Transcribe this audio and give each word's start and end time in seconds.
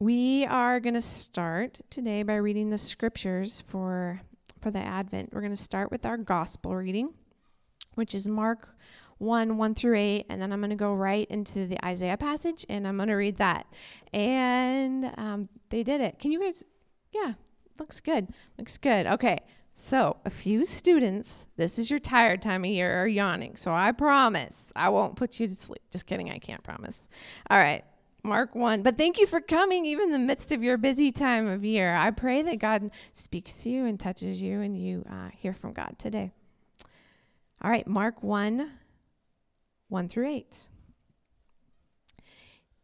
we 0.00 0.46
are 0.46 0.80
going 0.80 0.94
to 0.94 1.00
start 1.00 1.82
today 1.90 2.22
by 2.22 2.36
reading 2.36 2.70
the 2.70 2.78
scriptures 2.78 3.62
for 3.66 4.22
for 4.60 4.70
the 4.70 4.78
Advent. 4.78 5.30
We're 5.32 5.42
going 5.42 5.54
to 5.54 5.62
start 5.62 5.90
with 5.90 6.04
our 6.04 6.16
gospel 6.16 6.74
reading, 6.74 7.14
which 7.94 8.14
is 8.14 8.26
Mark 8.26 8.74
1 9.18 9.58
1 9.58 9.74
through 9.74 9.96
8. 9.96 10.26
And 10.28 10.40
then 10.40 10.52
I'm 10.52 10.60
going 10.60 10.70
to 10.70 10.76
go 10.76 10.94
right 10.94 11.28
into 11.30 11.66
the 11.66 11.82
Isaiah 11.84 12.16
passage 12.16 12.64
and 12.68 12.88
I'm 12.88 12.96
going 12.96 13.10
to 13.10 13.14
read 13.14 13.36
that. 13.36 13.66
And 14.12 15.12
um, 15.18 15.48
they 15.68 15.82
did 15.82 16.00
it. 16.00 16.18
Can 16.18 16.32
you 16.32 16.40
guys? 16.40 16.64
Yeah, 17.12 17.34
looks 17.78 18.00
good. 18.00 18.28
Looks 18.58 18.78
good. 18.78 19.06
Okay. 19.06 19.40
So, 19.72 20.16
a 20.24 20.30
few 20.30 20.64
students, 20.64 21.46
this 21.56 21.78
is 21.78 21.90
your 21.90 22.00
tired 22.00 22.42
time 22.42 22.64
of 22.64 22.70
year, 22.70 23.02
are 23.02 23.06
yawning. 23.06 23.54
So, 23.54 23.72
I 23.72 23.92
promise 23.92 24.72
I 24.74 24.88
won't 24.88 25.14
put 25.14 25.38
you 25.38 25.46
to 25.46 25.54
sleep. 25.54 25.80
Just 25.92 26.06
kidding. 26.06 26.28
I 26.28 26.38
can't 26.38 26.62
promise. 26.64 27.06
All 27.48 27.56
right. 27.56 27.84
Mark 28.22 28.54
1. 28.54 28.82
But 28.82 28.96
thank 28.96 29.18
you 29.18 29.26
for 29.26 29.40
coming, 29.40 29.84
even 29.86 30.06
in 30.06 30.12
the 30.12 30.18
midst 30.18 30.52
of 30.52 30.62
your 30.62 30.76
busy 30.76 31.10
time 31.10 31.46
of 31.46 31.64
year. 31.64 31.96
I 31.96 32.10
pray 32.10 32.42
that 32.42 32.58
God 32.58 32.90
speaks 33.12 33.62
to 33.62 33.70
you 33.70 33.86
and 33.86 33.98
touches 33.98 34.42
you 34.42 34.60
and 34.60 34.76
you 34.76 35.04
uh, 35.10 35.30
hear 35.36 35.52
from 35.52 35.72
God 35.72 35.96
today. 35.98 36.32
All 37.62 37.70
right, 37.70 37.86
Mark 37.86 38.22
1 38.22 38.70
1 39.88 40.08
through 40.08 40.28
8. 40.28 40.68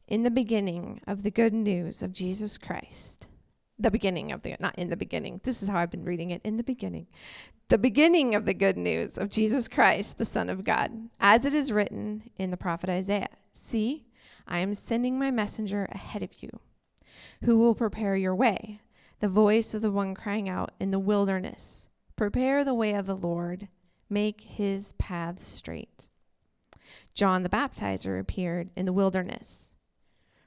In 0.08 0.22
the 0.22 0.30
beginning 0.30 1.00
of 1.06 1.22
the 1.22 1.30
good 1.30 1.52
news 1.52 2.02
of 2.02 2.12
Jesus 2.12 2.58
Christ, 2.58 3.28
the 3.78 3.90
beginning 3.90 4.32
of 4.32 4.42
the, 4.42 4.56
not 4.58 4.76
in 4.76 4.88
the 4.88 4.96
beginning, 4.96 5.40
this 5.44 5.62
is 5.62 5.68
how 5.68 5.78
I've 5.78 5.90
been 5.90 6.04
reading 6.04 6.30
it, 6.30 6.40
in 6.44 6.56
the 6.56 6.62
beginning. 6.62 7.06
The 7.68 7.78
beginning 7.78 8.34
of 8.34 8.44
the 8.44 8.54
good 8.54 8.76
news 8.76 9.18
of 9.18 9.30
Jesus 9.30 9.68
Christ, 9.68 10.18
the 10.18 10.24
Son 10.24 10.48
of 10.48 10.64
God, 10.64 10.92
as 11.20 11.44
it 11.44 11.54
is 11.54 11.72
written 11.72 12.30
in 12.38 12.50
the 12.50 12.56
prophet 12.56 12.88
Isaiah. 12.88 13.28
See, 13.52 14.05
I 14.46 14.58
am 14.58 14.74
sending 14.74 15.18
my 15.18 15.30
messenger 15.30 15.88
ahead 15.90 16.22
of 16.22 16.42
you, 16.42 16.50
who 17.44 17.58
will 17.58 17.74
prepare 17.74 18.16
your 18.16 18.34
way, 18.34 18.80
the 19.20 19.28
voice 19.28 19.74
of 19.74 19.82
the 19.82 19.90
one 19.90 20.14
crying 20.14 20.48
out 20.48 20.72
in 20.78 20.90
the 20.90 20.98
wilderness. 20.98 21.88
Prepare 22.16 22.64
the 22.64 22.74
way 22.74 22.94
of 22.94 23.06
the 23.06 23.16
Lord, 23.16 23.68
make 24.08 24.42
his 24.42 24.92
paths 24.92 25.44
straight. 25.44 26.08
John 27.14 27.42
the 27.42 27.48
Baptizer 27.48 28.20
appeared 28.20 28.70
in 28.76 28.86
the 28.86 28.92
wilderness, 28.92 29.74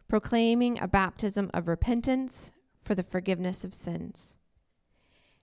proclaiming 0.08 0.80
a 0.80 0.88
baptism 0.88 1.50
of 1.54 1.68
repentance 1.68 2.52
for 2.82 2.96
the 2.96 3.04
forgiveness 3.04 3.64
of 3.64 3.74
sins. 3.74 4.36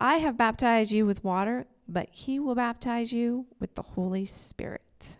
I 0.00 0.16
have 0.16 0.36
baptized 0.36 0.92
you 0.92 1.06
with 1.06 1.24
water, 1.24 1.66
but 1.88 2.08
he 2.10 2.38
will 2.38 2.54
baptize 2.54 3.12
you 3.12 3.46
with 3.60 3.74
the 3.74 3.82
Holy 3.82 4.24
Spirit. 4.24 5.16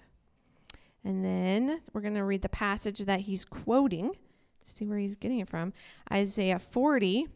And 1.04 1.24
then 1.24 1.80
we're 1.92 2.00
going 2.00 2.14
to 2.14 2.24
read 2.24 2.42
the 2.42 2.48
passage 2.48 3.00
that 3.00 3.20
he's 3.20 3.44
quoting 3.44 4.10
to 4.10 4.70
see 4.70 4.86
where 4.86 4.98
he's 4.98 5.16
getting 5.16 5.40
it 5.40 5.48
from. 5.48 5.72
Isaiah 6.10 6.58
40. 6.58 7.26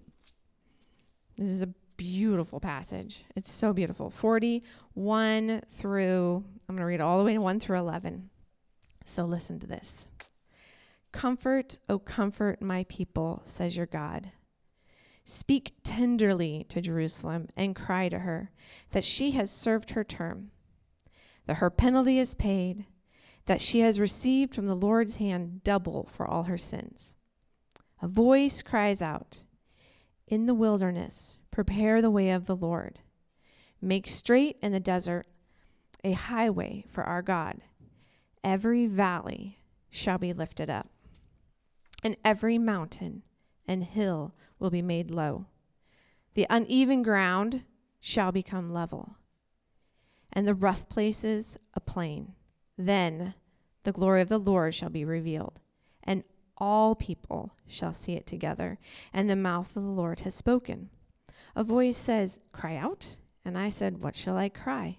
This 1.37 1.49
is 1.49 1.63
a 1.63 1.69
beautiful 1.97 2.61
passage. 2.61 3.25
It's 3.37 3.51
so 3.51 3.73
beautiful. 3.73 4.09
41 4.09 5.63
through, 5.69 6.45
I'm 6.69 6.75
going 6.75 6.81
to 6.81 6.87
read 6.87 7.01
all 7.01 7.19
the 7.19 7.25
way 7.25 7.35
to 7.35 7.41
1 7.41 7.61
through 7.61 7.79
11. 7.79 8.31
So 9.05 9.25
listen 9.25 9.59
to 9.61 9.67
this. 9.67 10.07
Comfort, 11.13 11.79
O 11.89 11.99
comfort 11.99 12.63
my 12.63 12.85
people, 12.89 13.43
says 13.45 13.77
your 13.77 13.87
God. 13.87 14.31
Speak 15.31 15.75
tenderly 15.83 16.65
to 16.71 16.81
Jerusalem 16.81 17.49
and 17.55 17.77
cry 17.77 18.09
to 18.09 18.21
her 18.21 18.51
that 18.93 19.05
she 19.05 19.33
has 19.33 19.51
served 19.51 19.91
her 19.91 20.03
term, 20.03 20.53
that 21.45 21.59
her 21.59 21.69
penalty 21.69 22.19
is 22.19 22.33
paid 22.33 22.87
that 23.45 23.61
she 23.61 23.81
has 23.81 24.01
received 24.01 24.55
from 24.55 24.65
the 24.65 24.75
Lord's 24.75 25.17
hand 25.17 25.63
double 25.65 26.09
for 26.11 26.27
all 26.27 26.45
her 26.45 26.57
sins. 26.57 27.15
A 28.01 28.09
voice 28.09 28.63
cries 28.63 29.03
out, 29.03 29.45
In 30.27 30.47
the 30.47 30.55
wilderness, 30.55 31.39
prepare 31.51 32.01
the 32.01 32.11
way 32.11 32.31
of 32.31 32.47
the 32.47 32.57
Lord. 32.57 33.01
Make 33.83 34.09
straight 34.09 34.57
in 34.63 34.73
the 34.73 34.81
desert 34.81 35.27
a 36.03 36.13
highway 36.13 36.87
for 36.89 37.05
our 37.05 37.21
God. 37.21 37.61
Every 38.43 38.87
valley 38.87 39.59
shall 39.91 40.17
be 40.17 40.33
lifted 40.33 40.71
up, 40.71 40.89
and 42.03 42.17
every 42.25 42.57
mountain 42.57 43.25
and 43.67 43.85
hill 43.85 44.33
will 44.59 44.71
be 44.71 44.83
made 44.83 45.11
low. 45.11 45.47
The 46.35 46.47
uneven 46.49 47.03
ground 47.03 47.63
shall 48.01 48.33
become 48.33 48.73
level, 48.73 49.17
and 50.33 50.47
the 50.47 50.55
rough 50.55 50.89
places 50.89 51.59
a 51.75 51.81
plain. 51.81 52.35
Then 52.77 53.35
the 53.85 53.93
glory 53.93 54.21
of 54.21 54.29
the 54.29 54.39
Lord 54.39 54.75
shall 54.75 54.91
be 54.91 55.05
revealed, 55.05 55.61
and 56.03 56.25
all 56.57 56.95
people 56.95 57.53
shall 57.67 57.93
see 57.93 58.13
it 58.13 58.27
together, 58.27 58.79
and 59.13 59.29
the 59.29 59.37
mouth 59.37 59.77
of 59.77 59.83
the 59.83 59.89
Lord 59.89 60.21
has 60.21 60.35
spoken. 60.35 60.91
A 61.55 61.65
voice 61.65 61.97
says, 61.97 62.41
Cry 62.53 62.77
out. 62.77 63.17
And 63.45 63.57
I 63.57 63.69
said, 63.71 64.03
What 64.03 64.15
shall 64.15 64.37
I 64.37 64.49
cry? 64.49 64.99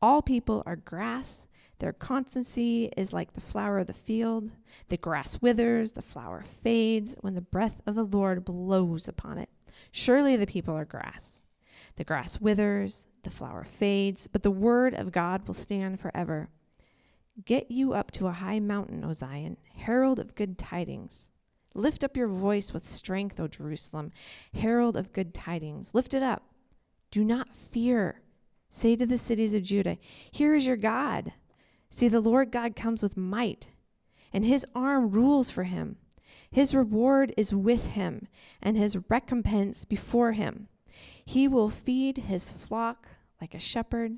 All 0.00 0.22
people 0.22 0.62
are 0.66 0.76
grass. 0.76 1.46
Their 1.82 1.92
constancy 1.92 2.92
is 2.96 3.12
like 3.12 3.32
the 3.32 3.40
flower 3.40 3.80
of 3.80 3.88
the 3.88 3.92
field. 3.92 4.52
The 4.88 4.96
grass 4.96 5.42
withers, 5.42 5.94
the 5.94 6.00
flower 6.00 6.44
fades 6.62 7.16
when 7.22 7.34
the 7.34 7.40
breath 7.40 7.82
of 7.88 7.96
the 7.96 8.04
Lord 8.04 8.44
blows 8.44 9.08
upon 9.08 9.36
it. 9.36 9.48
Surely 9.90 10.36
the 10.36 10.46
people 10.46 10.76
are 10.76 10.84
grass. 10.84 11.40
The 11.96 12.04
grass 12.04 12.40
withers, 12.40 13.08
the 13.24 13.30
flower 13.30 13.64
fades, 13.64 14.28
but 14.28 14.44
the 14.44 14.50
word 14.52 14.94
of 14.94 15.10
God 15.10 15.44
will 15.44 15.54
stand 15.54 15.98
forever. 15.98 16.50
Get 17.44 17.68
you 17.68 17.94
up 17.94 18.12
to 18.12 18.28
a 18.28 18.32
high 18.32 18.60
mountain, 18.60 19.04
O 19.04 19.12
Zion, 19.12 19.56
herald 19.74 20.20
of 20.20 20.36
good 20.36 20.56
tidings. 20.56 21.30
Lift 21.74 22.04
up 22.04 22.16
your 22.16 22.28
voice 22.28 22.72
with 22.72 22.86
strength, 22.86 23.40
O 23.40 23.48
Jerusalem, 23.48 24.12
herald 24.54 24.96
of 24.96 25.12
good 25.12 25.34
tidings. 25.34 25.94
Lift 25.94 26.14
it 26.14 26.22
up. 26.22 26.44
Do 27.10 27.24
not 27.24 27.48
fear. 27.56 28.20
Say 28.70 28.94
to 28.94 29.04
the 29.04 29.18
cities 29.18 29.52
of 29.52 29.64
Judah, 29.64 29.98
Here 30.30 30.54
is 30.54 30.64
your 30.64 30.76
God. 30.76 31.32
See, 31.94 32.08
the 32.08 32.20
Lord 32.20 32.50
God 32.50 32.74
comes 32.74 33.02
with 33.02 33.18
might, 33.18 33.68
and 34.32 34.46
his 34.46 34.64
arm 34.74 35.10
rules 35.10 35.50
for 35.50 35.64
him. 35.64 35.98
His 36.50 36.74
reward 36.74 37.34
is 37.36 37.54
with 37.54 37.88
him, 37.88 38.28
and 38.62 38.78
his 38.78 38.96
recompense 39.10 39.84
before 39.84 40.32
him. 40.32 40.68
He 41.22 41.46
will 41.46 41.68
feed 41.68 42.16
his 42.16 42.50
flock 42.50 43.08
like 43.42 43.54
a 43.54 43.58
shepherd. 43.58 44.16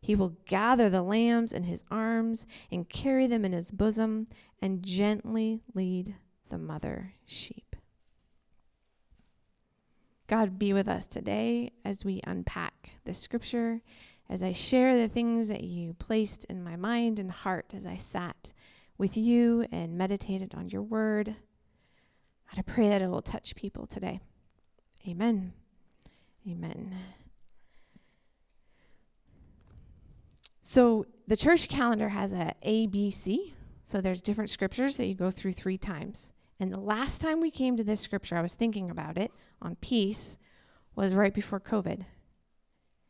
He 0.00 0.14
will 0.14 0.36
gather 0.44 0.88
the 0.88 1.02
lambs 1.02 1.52
in 1.52 1.64
his 1.64 1.82
arms 1.90 2.46
and 2.70 2.88
carry 2.88 3.26
them 3.26 3.44
in 3.44 3.52
his 3.52 3.72
bosom 3.72 4.28
and 4.62 4.84
gently 4.84 5.62
lead 5.74 6.14
the 6.48 6.58
mother 6.58 7.14
sheep. 7.24 7.74
God 10.28 10.60
be 10.60 10.72
with 10.72 10.86
us 10.86 11.06
today 11.06 11.72
as 11.84 12.04
we 12.04 12.20
unpack 12.24 12.90
the 13.04 13.14
scripture, 13.14 13.82
as 14.28 14.44
I 14.44 14.52
share 14.52 14.96
the 14.96 15.08
things 15.08 15.48
that 15.48 15.64
you 15.64 15.94
placed 15.94 16.44
in 16.44 16.62
mind 16.86 17.18
and 17.18 17.32
heart 17.32 17.74
as 17.76 17.84
I 17.84 17.96
sat 17.96 18.52
with 18.96 19.16
you 19.16 19.66
and 19.72 19.98
meditated 19.98 20.54
on 20.54 20.68
your 20.68 20.82
word. 20.82 21.34
God, 22.48 22.58
I 22.58 22.62
pray 22.62 22.88
that 22.88 23.02
it 23.02 23.08
will 23.08 23.22
touch 23.22 23.56
people 23.56 23.88
today. 23.88 24.20
Amen. 25.08 25.52
Amen. 26.48 26.96
So 30.62 31.06
the 31.26 31.36
church 31.36 31.68
calendar 31.68 32.10
has 32.10 32.32
a 32.32 32.54
A, 32.62 32.86
B, 32.86 33.10
C. 33.10 33.52
So 33.84 34.00
there's 34.00 34.22
different 34.22 34.50
scriptures 34.50 34.96
that 34.96 35.06
you 35.06 35.14
go 35.16 35.32
through 35.32 35.54
three 35.54 35.78
times. 35.78 36.30
And 36.60 36.72
the 36.72 36.78
last 36.78 37.20
time 37.20 37.40
we 37.40 37.50
came 37.50 37.76
to 37.76 37.84
this 37.84 38.00
scripture, 38.00 38.36
I 38.36 38.42
was 38.42 38.54
thinking 38.54 38.90
about 38.92 39.18
it 39.18 39.32
on 39.60 39.74
peace, 39.76 40.36
was 40.94 41.14
right 41.14 41.34
before 41.34 41.58
COVID. 41.58 42.04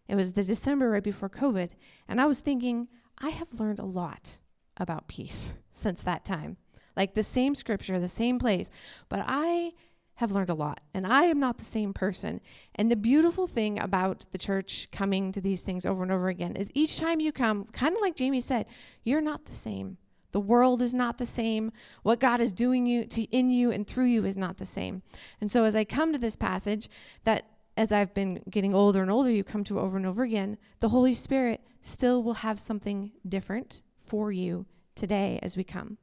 It 0.08 0.14
was 0.14 0.32
the 0.32 0.42
December 0.42 0.88
right 0.88 1.04
before 1.04 1.28
COVID. 1.28 1.72
And 2.08 2.22
I 2.22 2.24
was 2.24 2.40
thinking, 2.40 2.88
I 3.18 3.30
have 3.30 3.60
learned 3.60 3.78
a 3.78 3.84
lot 3.84 4.38
about 4.76 5.08
peace 5.08 5.54
since 5.72 6.00
that 6.02 6.24
time. 6.24 6.56
Like 6.96 7.14
the 7.14 7.22
same 7.22 7.54
scripture, 7.54 8.00
the 8.00 8.08
same 8.08 8.38
place. 8.38 8.70
But 9.08 9.24
I 9.26 9.72
have 10.16 10.32
learned 10.32 10.48
a 10.48 10.54
lot, 10.54 10.80
and 10.94 11.06
I 11.06 11.24
am 11.24 11.38
not 11.38 11.58
the 11.58 11.64
same 11.64 11.92
person. 11.92 12.40
And 12.74 12.90
the 12.90 12.96
beautiful 12.96 13.46
thing 13.46 13.78
about 13.78 14.26
the 14.32 14.38
church 14.38 14.88
coming 14.90 15.30
to 15.32 15.42
these 15.42 15.62
things 15.62 15.84
over 15.84 16.02
and 16.02 16.10
over 16.10 16.28
again 16.28 16.56
is 16.56 16.70
each 16.72 16.98
time 16.98 17.20
you 17.20 17.32
come, 17.32 17.66
kind 17.66 17.94
of 17.94 18.00
like 18.00 18.16
Jamie 18.16 18.40
said, 18.40 18.66
you're 19.04 19.20
not 19.20 19.44
the 19.44 19.52
same 19.52 19.98
The 20.32 20.40
world 20.40 20.82
is 20.82 20.92
not 20.92 21.18
the 21.18 21.26
same. 21.26 21.70
What 22.02 22.20
God 22.20 22.40
is 22.40 22.52
doing 22.52 22.86
you 22.86 23.06
to 23.06 23.22
in 23.24 23.50
you 23.50 23.70
and 23.70 23.86
through 23.86 24.06
you 24.06 24.24
is 24.24 24.36
not 24.36 24.56
the 24.56 24.64
same. 24.66 25.02
And 25.40 25.50
so 25.50 25.64
as 25.64 25.76
I 25.76 25.84
come 25.84 26.12
to 26.12 26.18
this 26.18 26.36
passage 26.36 26.88
that 27.24 27.46
as 27.76 27.92
I've 27.92 28.14
been 28.14 28.42
getting 28.50 28.74
older 28.74 29.02
and 29.02 29.10
older 29.10 29.30
you 29.30 29.44
come 29.44 29.64
to 29.64 29.80
over 29.80 29.96
and 29.96 30.06
over 30.06 30.22
again, 30.22 30.58
the 30.80 30.88
Holy 30.88 31.14
Spirit 31.14 31.60
still 31.86 32.22
will 32.22 32.34
have 32.34 32.58
something 32.58 33.12
different 33.28 33.82
for 33.96 34.32
you 34.32 34.66
today 34.94 35.38
as 35.42 35.56
we 35.56 35.64
come. 35.64 35.98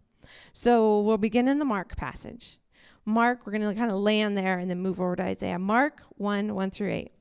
So 0.54 1.02
we'll 1.02 1.18
begin 1.18 1.48
in 1.48 1.60
the 1.60 1.66
Mark 1.66 1.96
passage. 1.96 2.58
Mark, 3.06 3.46
we're 3.46 3.52
going 3.52 3.68
to 3.68 3.80
kind 3.80 3.92
of 3.92 3.98
land 3.98 4.38
there 4.38 4.60
and 4.60 4.70
then 4.70 4.80
move 4.80 5.02
over 5.02 5.16
to 5.18 5.24
Isaiah. 5.24 5.60
Mark 5.60 6.02
1 6.16 6.56
1 6.56 6.72
through 6.72 6.92
8. 6.92 7.12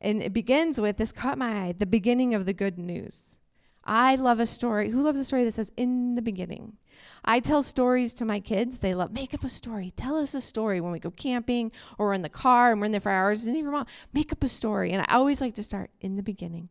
And 0.00 0.22
it 0.22 0.32
begins 0.32 0.80
with 0.80 0.96
this 0.96 1.12
caught 1.12 1.38
my 1.38 1.66
eye, 1.66 1.74
the 1.78 1.86
beginning 1.86 2.34
of 2.34 2.44
the 2.44 2.52
good 2.52 2.78
news. 2.78 3.38
I 3.84 4.16
love 4.16 4.40
a 4.40 4.46
story. 4.46 4.90
Who 4.90 5.02
loves 5.02 5.18
a 5.18 5.24
story 5.24 5.44
that 5.44 5.54
says, 5.54 5.70
in 5.76 6.16
the 6.16 6.22
beginning? 6.22 6.76
I 7.24 7.40
tell 7.40 7.62
stories 7.62 8.14
to 8.14 8.24
my 8.24 8.40
kids. 8.40 8.80
They 8.80 8.94
love, 8.94 9.12
make 9.12 9.32
up 9.32 9.44
a 9.44 9.48
story. 9.48 9.92
Tell 9.92 10.16
us 10.16 10.34
a 10.34 10.40
story 10.40 10.80
when 10.80 10.92
we 10.92 10.98
go 10.98 11.10
camping 11.10 11.70
or 11.98 12.12
in 12.12 12.22
the 12.22 12.28
car 12.28 12.72
and 12.72 12.80
we're 12.80 12.86
in 12.86 12.92
there 12.92 13.00
for 13.00 13.12
hours. 13.12 13.46
And 13.46 13.56
even 13.56 13.70
mom, 13.70 13.86
make 14.12 14.32
up 14.32 14.42
a 14.42 14.48
story. 14.48 14.90
And 14.90 15.02
I 15.02 15.14
always 15.14 15.40
like 15.40 15.54
to 15.54 15.62
start 15.62 15.90
in 16.00 16.16
the 16.16 16.22
beginning. 16.22 16.68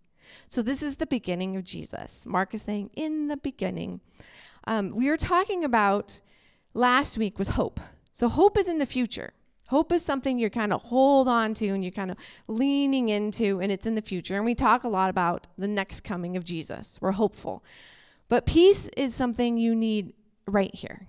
So 0.47 0.61
this 0.61 0.81
is 0.81 0.97
the 0.97 1.05
beginning 1.05 1.55
of 1.55 1.63
Jesus. 1.63 2.25
Mark 2.25 2.53
is 2.53 2.61
saying, 2.61 2.91
in 2.95 3.27
the 3.27 3.37
beginning. 3.37 4.01
Um, 4.67 4.91
we 4.95 5.09
were 5.09 5.17
talking 5.17 5.63
about 5.63 6.21
last 6.73 7.17
week 7.17 7.37
was 7.39 7.49
hope. 7.49 7.79
So 8.13 8.29
hope 8.29 8.57
is 8.57 8.67
in 8.67 8.79
the 8.79 8.85
future. 8.85 9.33
Hope 9.67 9.91
is 9.91 10.05
something 10.05 10.37
you're 10.37 10.49
kind 10.51 10.71
of 10.71 10.83
hold 10.83 11.27
on 11.27 11.53
to 11.55 11.67
and 11.69 11.83
you're 11.83 11.91
kind 11.91 12.11
of 12.11 12.17
leaning 12.47 13.09
into, 13.09 13.59
and 13.59 13.71
it's 13.71 13.87
in 13.87 13.95
the 13.95 14.01
future. 14.01 14.35
And 14.35 14.45
we 14.45 14.53
talk 14.53 14.83
a 14.83 14.87
lot 14.87 15.09
about 15.09 15.47
the 15.57 15.67
next 15.67 16.03
coming 16.03 16.37
of 16.37 16.43
Jesus. 16.43 16.99
We're 17.01 17.13
hopeful. 17.13 17.63
But 18.29 18.45
peace 18.45 18.89
is 18.95 19.15
something 19.15 19.57
you 19.57 19.73
need 19.73 20.13
right 20.47 20.73
here 20.73 21.07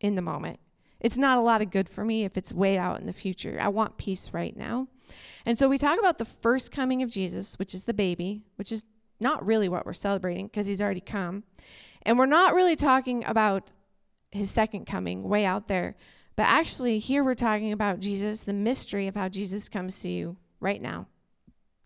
in 0.00 0.16
the 0.16 0.22
moment. 0.22 0.60
It's 1.00 1.16
not 1.16 1.38
a 1.38 1.42
lot 1.42 1.62
of 1.62 1.70
good 1.70 1.88
for 1.88 2.04
me 2.04 2.24
if 2.24 2.36
it's 2.36 2.52
way 2.52 2.78
out 2.78 3.00
in 3.00 3.06
the 3.06 3.12
future. 3.12 3.58
I 3.60 3.68
want 3.68 3.96
peace 3.96 4.30
right 4.32 4.56
now. 4.56 4.88
And 5.46 5.58
so 5.58 5.68
we 5.68 5.78
talk 5.78 5.98
about 5.98 6.18
the 6.18 6.24
first 6.24 6.72
coming 6.72 7.02
of 7.02 7.08
Jesus, 7.08 7.58
which 7.58 7.74
is 7.74 7.84
the 7.84 7.94
baby, 7.94 8.42
which 8.56 8.72
is 8.72 8.84
not 9.20 9.44
really 9.44 9.68
what 9.68 9.86
we're 9.86 9.92
celebrating 9.92 10.46
because 10.46 10.66
he's 10.66 10.82
already 10.82 11.00
come. 11.00 11.44
And 12.02 12.18
we're 12.18 12.26
not 12.26 12.54
really 12.54 12.76
talking 12.76 13.24
about 13.24 13.72
his 14.30 14.50
second 14.50 14.86
coming 14.86 15.22
way 15.22 15.44
out 15.44 15.68
there. 15.68 15.96
But 16.36 16.46
actually, 16.46 16.98
here 16.98 17.22
we're 17.22 17.34
talking 17.34 17.72
about 17.72 18.00
Jesus, 18.00 18.44
the 18.44 18.52
mystery 18.52 19.06
of 19.06 19.14
how 19.14 19.28
Jesus 19.28 19.68
comes 19.68 20.00
to 20.00 20.08
you 20.08 20.36
right 20.60 20.82
now, 20.82 21.06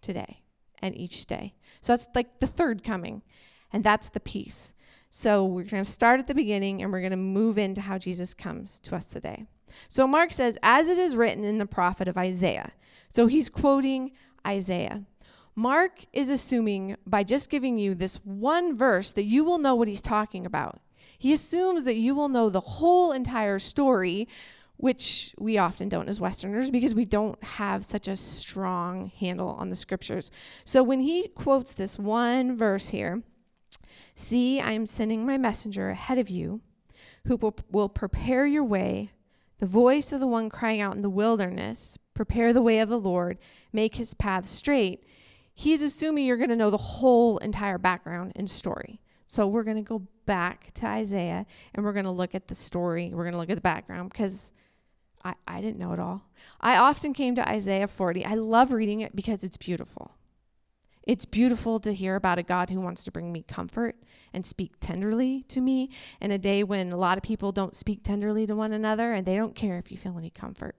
today, 0.01 0.43
and 0.81 0.97
each 0.97 1.27
day. 1.27 1.55
So 1.81 1.93
that's 1.93 2.09
like 2.15 2.41
the 2.41 2.47
third 2.47 2.83
coming, 2.83 3.23
and 3.73 3.85
that's 3.85 4.09
the 4.09 4.21
peace. 4.21 4.73
So 5.11 5.45
we're 5.45 5.65
going 5.65 5.85
to 5.85 5.91
start 5.91 6.21
at 6.21 6.27
the 6.27 6.35
beginning 6.35 6.83
and 6.83 6.93
we're 6.93 7.01
going 7.01 7.11
to 7.11 7.17
move 7.17 7.59
into 7.59 7.81
how 7.81 7.99
Jesus 7.99 8.35
comes 8.35 8.79
to 8.81 8.95
us 8.95 9.07
today. 9.07 9.47
So 9.89 10.07
Mark 10.07 10.33
says, 10.33 10.59
as 10.63 10.89
it 10.89 10.99
is 10.99 11.17
written 11.17 11.45
in 11.45 11.59
the 11.59 11.67
prophet 11.67 12.09
of 12.09 12.19
Isaiah. 12.19 12.73
So 13.13 13.27
he's 13.27 13.49
quoting 13.49 14.13
Isaiah. 14.47 15.05
Mark 15.55 16.05
is 16.13 16.31
assuming 16.31 16.97
by 17.07 17.25
just 17.25 17.51
giving 17.51 17.79
you 17.79 17.95
this 17.95 18.17
one 18.25 18.77
verse 18.77 19.13
that 19.13 19.25
you 19.25 19.43
will 19.43 19.59
know 19.59 19.75
what 19.75 19.89
he's 19.89 20.03
talking 20.03 20.47
about. 20.47 20.81
He 21.19 21.33
assumes 21.33 21.85
that 21.85 21.97
you 21.97 22.15
will 22.15 22.29
know 22.29 22.49
the 22.49 22.61
whole 22.61 23.11
entire 23.11 23.59
story, 23.59 24.29
which 24.77 25.35
we 25.37 25.59
often 25.59 25.89
don't 25.89 26.09
as 26.09 26.21
Westerners 26.21 26.71
because 26.71 26.95
we 26.95 27.05
don't 27.05 27.43
have 27.43 27.85
such 27.85 28.07
a 28.07 28.15
strong 28.15 29.11
handle 29.19 29.49
on 29.49 29.71
the 29.71 29.75
scriptures. 29.75 30.31
So 30.65 30.85
when 30.85 31.01
he 31.01 31.27
quotes 31.27 31.73
this 31.73 31.99
one 31.99 32.57
verse 32.57 32.91
here, 32.91 33.25
see, 34.15 34.61
I 34.61 34.73
am 34.73 34.87
sending 34.87 35.27
my 35.27 35.39
messenger 35.39 35.91
ahead 35.91 36.19
of 36.19 36.31
you 36.31 36.61
who 37.27 37.37
will, 37.71 37.89
prepare 37.89 38.47
your 38.47 38.65
way, 38.65 39.11
the 39.59 39.67
voice 39.67 40.13
of 40.13 40.21
the 40.21 40.27
one 40.27 40.49
crying 40.49 40.81
out 40.81 40.95
in 40.95 41.03
the 41.03 41.11
wilderness, 41.11 41.99
prepare 42.15 42.53
the 42.53 42.63
way 42.63 42.79
of 42.79 42.89
the 42.89 42.99
Lord, 42.99 43.39
make 43.73 43.97
his 43.97 44.15
path 44.15 44.47
straight. 44.47 45.05
He's 45.53 45.83
assuming 45.83 46.27
you're 46.27 46.37
going 46.37 46.51
to 46.51 46.57
know 46.57 46.71
the 46.71 46.77
whole 46.77 47.39
entire 47.39 47.79
background 47.79 48.33
and 48.37 48.49
story. 48.49 49.01
So 49.27 49.47
we're 49.47 49.65
going 49.65 49.77
to 49.77 49.83
go 49.83 50.07
back 50.27 50.73
to 50.75 50.87
Isaiah 50.87 51.45
and 51.75 51.85
we're 51.85 51.93
going 51.93 52.05
to 52.05 52.11
look 52.11 52.35
at 52.35 52.49
the 52.49 52.55
story. 52.55 53.11
We're 53.13 53.25
going 53.25 53.33
to 53.33 53.39
look 53.39 53.51
at 53.51 53.57
the 53.57 53.61
background 53.61 54.11
because 54.11 54.53
I, 55.25 55.35
I 55.47 55.61
didn't 55.61 55.79
know 55.79 55.93
it 55.93 55.99
all. 55.99 56.23
I 56.61 56.77
often 56.77 57.13
came 57.13 57.35
to 57.35 57.49
Isaiah 57.49 57.89
40. 57.89 58.25
I 58.25 58.35
love 58.35 58.73
reading 58.73 59.01
it 59.01 59.15
because 59.15 59.43
it's 59.43 59.57
beautiful. 59.57 60.13
It's 61.09 61.25
beautiful 61.25 61.81
to 61.81 61.95
hear 61.95 62.17
about 62.17 62.39
a 62.39 62.43
God 62.43 62.69
who 62.69 62.83
wants 62.83 63.03
to 63.05 63.11
bring 63.11 63.33
me 63.33 63.43
comfort 63.43 63.97
and 64.35 64.45
speak 64.45 64.75
tenderly 64.79 65.43
to 65.49 65.63
me 65.63 65.89
in 66.21 66.31
a 66.31 66.37
day 66.37 66.63
when 66.63 66.93
a 66.93 66.99
lot 66.99 67.17
of 67.17 67.25
people 67.25 67.51
don't 67.51 67.75
speak 67.75 68.03
tenderly 68.03 68.47
to 68.47 68.55
one 68.55 68.75
another 68.75 69.15
and 69.15 69.25
they 69.25 69.35
don't 69.35 69.55
care 69.55 69.79
if 69.79 69.91
you 69.91 69.97
feel 69.97 70.19
any 70.19 70.29
comfort. 70.29 70.77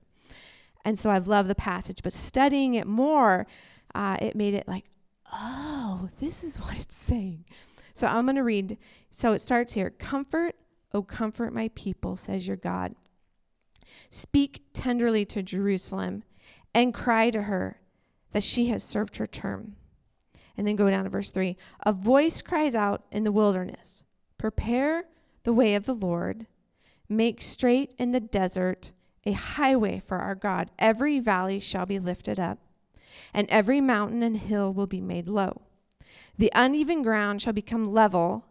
And 0.86 1.00
so 1.00 1.10
I've 1.10 1.28
loved 1.28 1.50
the 1.50 1.56
passage, 1.56 2.02
but 2.04 2.14
studying 2.14 2.76
it 2.76 2.86
more, 2.86 3.48
uh, 3.96 4.18
it 4.22 4.36
made 4.36 4.54
it 4.54 4.68
like, 4.68 4.86
oh, 5.34 6.10
this 6.20 6.44
is 6.44 6.58
what 6.62 6.78
it's 6.78 6.96
saying. 6.96 7.46
So 7.96 8.06
I'm 8.06 8.28
going 8.28 8.36
to 8.36 8.44
read. 8.44 8.78
So 9.10 9.34
it 9.34 9.40
starts 9.40 9.74
here 9.74 9.90
Comfort, 9.90 10.54
O 10.94 11.02
comfort 11.02 11.54
my 11.54 11.72
people, 11.74 12.16
says 12.16 12.48
your 12.48 12.56
God. 12.56 12.94
Speak 14.12 14.62
tenderly 14.74 15.26
to 15.26 15.42
Jerusalem 15.42 16.22
and 16.76 16.94
cry 16.94 17.32
to 17.32 17.44
her 17.44 17.82
that 18.32 18.44
she 18.44 18.68
has 18.68 18.84
served 18.84 19.18
her 19.18 19.26
term. 19.26 19.76
And 20.60 20.68
then 20.68 20.76
go 20.76 20.90
down 20.90 21.06
to 21.06 21.10
verse 21.10 21.32
3 21.32 21.56
A 21.84 21.94
voice 21.94 22.42
cries 22.42 22.76
out 22.76 23.06
in 23.14 23.24
the 23.24 23.32
wilderness 23.32 24.04
Prepare 24.38 25.06
the 25.44 25.54
way 25.54 25.74
of 25.74 25.86
the 25.86 25.96
Lord, 25.96 26.48
make 27.08 27.42
straight 27.42 27.94
in 27.98 28.12
the 28.12 28.20
desert 28.20 28.92
a 29.26 29.32
highway 29.32 30.04
for 30.06 30.18
our 30.18 30.36
God. 30.36 30.70
Every 30.78 31.22
valley 31.22 31.62
shall 31.62 31.86
be 31.86 31.98
lifted 31.98 32.42
up, 32.42 32.58
and 33.34 33.50
every 33.50 33.80
mountain 33.80 34.22
and 34.22 34.36
hill 34.36 34.74
will 34.74 34.86
be 34.86 35.00
made 35.00 35.30
low. 35.30 35.62
The 36.38 36.52
uneven 36.54 37.04
ground 37.04 37.42
shall 37.42 37.54
become 37.54 37.94
level, 37.94 38.44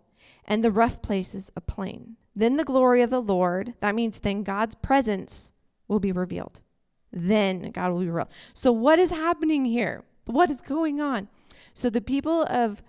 and 0.46 0.64
the 0.64 0.72
rough 0.72 1.02
places 1.02 1.52
a 1.54 1.60
plain. 1.60 2.16
Then 2.34 2.56
the 2.56 2.64
glory 2.64 3.02
of 3.02 3.10
the 3.10 3.20
Lord, 3.20 3.74
that 3.80 3.94
means 3.94 4.20
then 4.20 4.44
God's 4.44 4.76
presence 4.76 5.52
will 5.88 6.00
be 6.00 6.12
revealed. 6.12 6.62
Then 7.12 7.70
God 7.70 7.92
will 7.92 8.00
be 8.00 8.08
revealed. 8.08 8.32
So, 8.54 8.72
what 8.72 8.98
is 8.98 9.10
happening 9.10 9.66
here? 9.66 10.04
What 10.24 10.50
is 10.50 10.62
going 10.62 11.02
on? 11.02 11.28
So, 11.78 11.88
the 11.88 12.00
people 12.00 12.42
of 12.50 12.82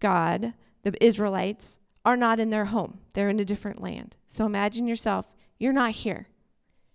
God, 0.00 0.54
the 0.82 0.92
Israelites, 1.00 1.78
are 2.04 2.16
not 2.16 2.40
in 2.40 2.50
their 2.50 2.64
home, 2.64 2.98
they're 3.14 3.28
in 3.28 3.38
a 3.38 3.44
different 3.44 3.80
land. 3.80 4.16
So, 4.26 4.44
imagine 4.44 4.88
yourself, 4.88 5.32
you're 5.60 5.72
not 5.72 5.92
here. 5.92 6.26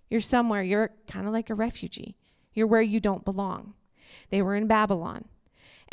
You're 0.09 0.19
somewhere, 0.19 0.61
you're 0.61 0.91
kind 1.07 1.25
of 1.25 1.31
like 1.31 1.49
a 1.49 1.55
refugee. 1.55 2.17
You're 2.53 2.67
where 2.67 2.81
you 2.81 2.99
don't 2.99 3.23
belong. 3.23 3.75
They 4.30 4.42
were 4.42 4.57
in 4.57 4.68
Babylon. 4.68 5.23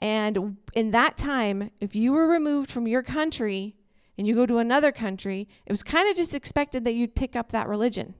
And 0.01 0.57
in 0.75 0.91
that 0.91 1.17
time, 1.17 1.71
if 1.81 1.95
you 1.95 2.11
were 2.11 2.27
removed 2.27 2.69
from 2.69 2.89
your 2.89 3.05
country 3.05 3.77
and 4.19 4.27
you 4.27 4.35
go 4.35 4.47
to 4.47 4.59
another 4.59 4.91
country, 4.91 5.47
it 5.67 5.73
was 5.73 5.85
kind 5.85 6.11
of 6.11 6.17
just 6.17 6.35
expected 6.35 6.85
that 6.85 6.95
you'd 6.95 7.15
pick 7.15 7.37
up 7.37 7.53
that 7.53 7.69
religion. 7.69 8.15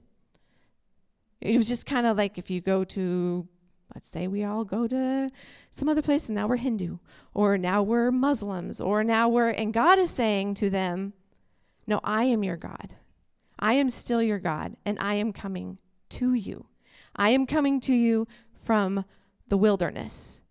It 1.41 1.57
was 1.57 1.67
just 1.67 1.85
kind 1.85 2.07
of 2.07 2.17
like 2.17 2.39
if 2.39 2.49
you 2.49 2.61
go 2.61 2.85
to, 2.85 3.49
let's 3.95 4.09
say 4.09 4.27
we 4.27 4.45
all 4.45 4.65
go 4.65 4.87
to 4.87 5.31
some 5.71 5.89
other 5.89 6.03
place 6.03 6.29
and 6.29 6.37
now 6.37 6.47
we're 6.47 6.57
Hindu, 6.57 6.99
or 7.33 7.57
now 7.57 7.83
we're 7.83 8.11
Muslims, 8.11 8.81
or 8.81 9.05
now 9.05 9.29
we're, 9.29 9.51
and 9.51 9.73
God 9.73 9.99
is 9.99 10.11
saying 10.11 10.55
to 10.55 10.71
them, 10.71 11.13
No, 11.87 12.01
I 12.03 12.25
am 12.25 12.43
your 12.43 12.57
God. 12.57 12.97
I 13.59 13.75
am 13.75 13.89
still 13.89 14.23
your 14.23 14.41
God, 14.41 14.77
and 14.85 14.99
I 14.99 15.15
am 15.15 15.33
coming 15.33 15.79
to 16.11 16.35
you. 16.35 16.67
I 17.17 17.31
am 17.31 17.47
coming 17.47 17.81
to 17.81 17.95
you 17.95 18.27
from 18.63 19.05
the 19.49 19.57
wilderness. 19.57 20.43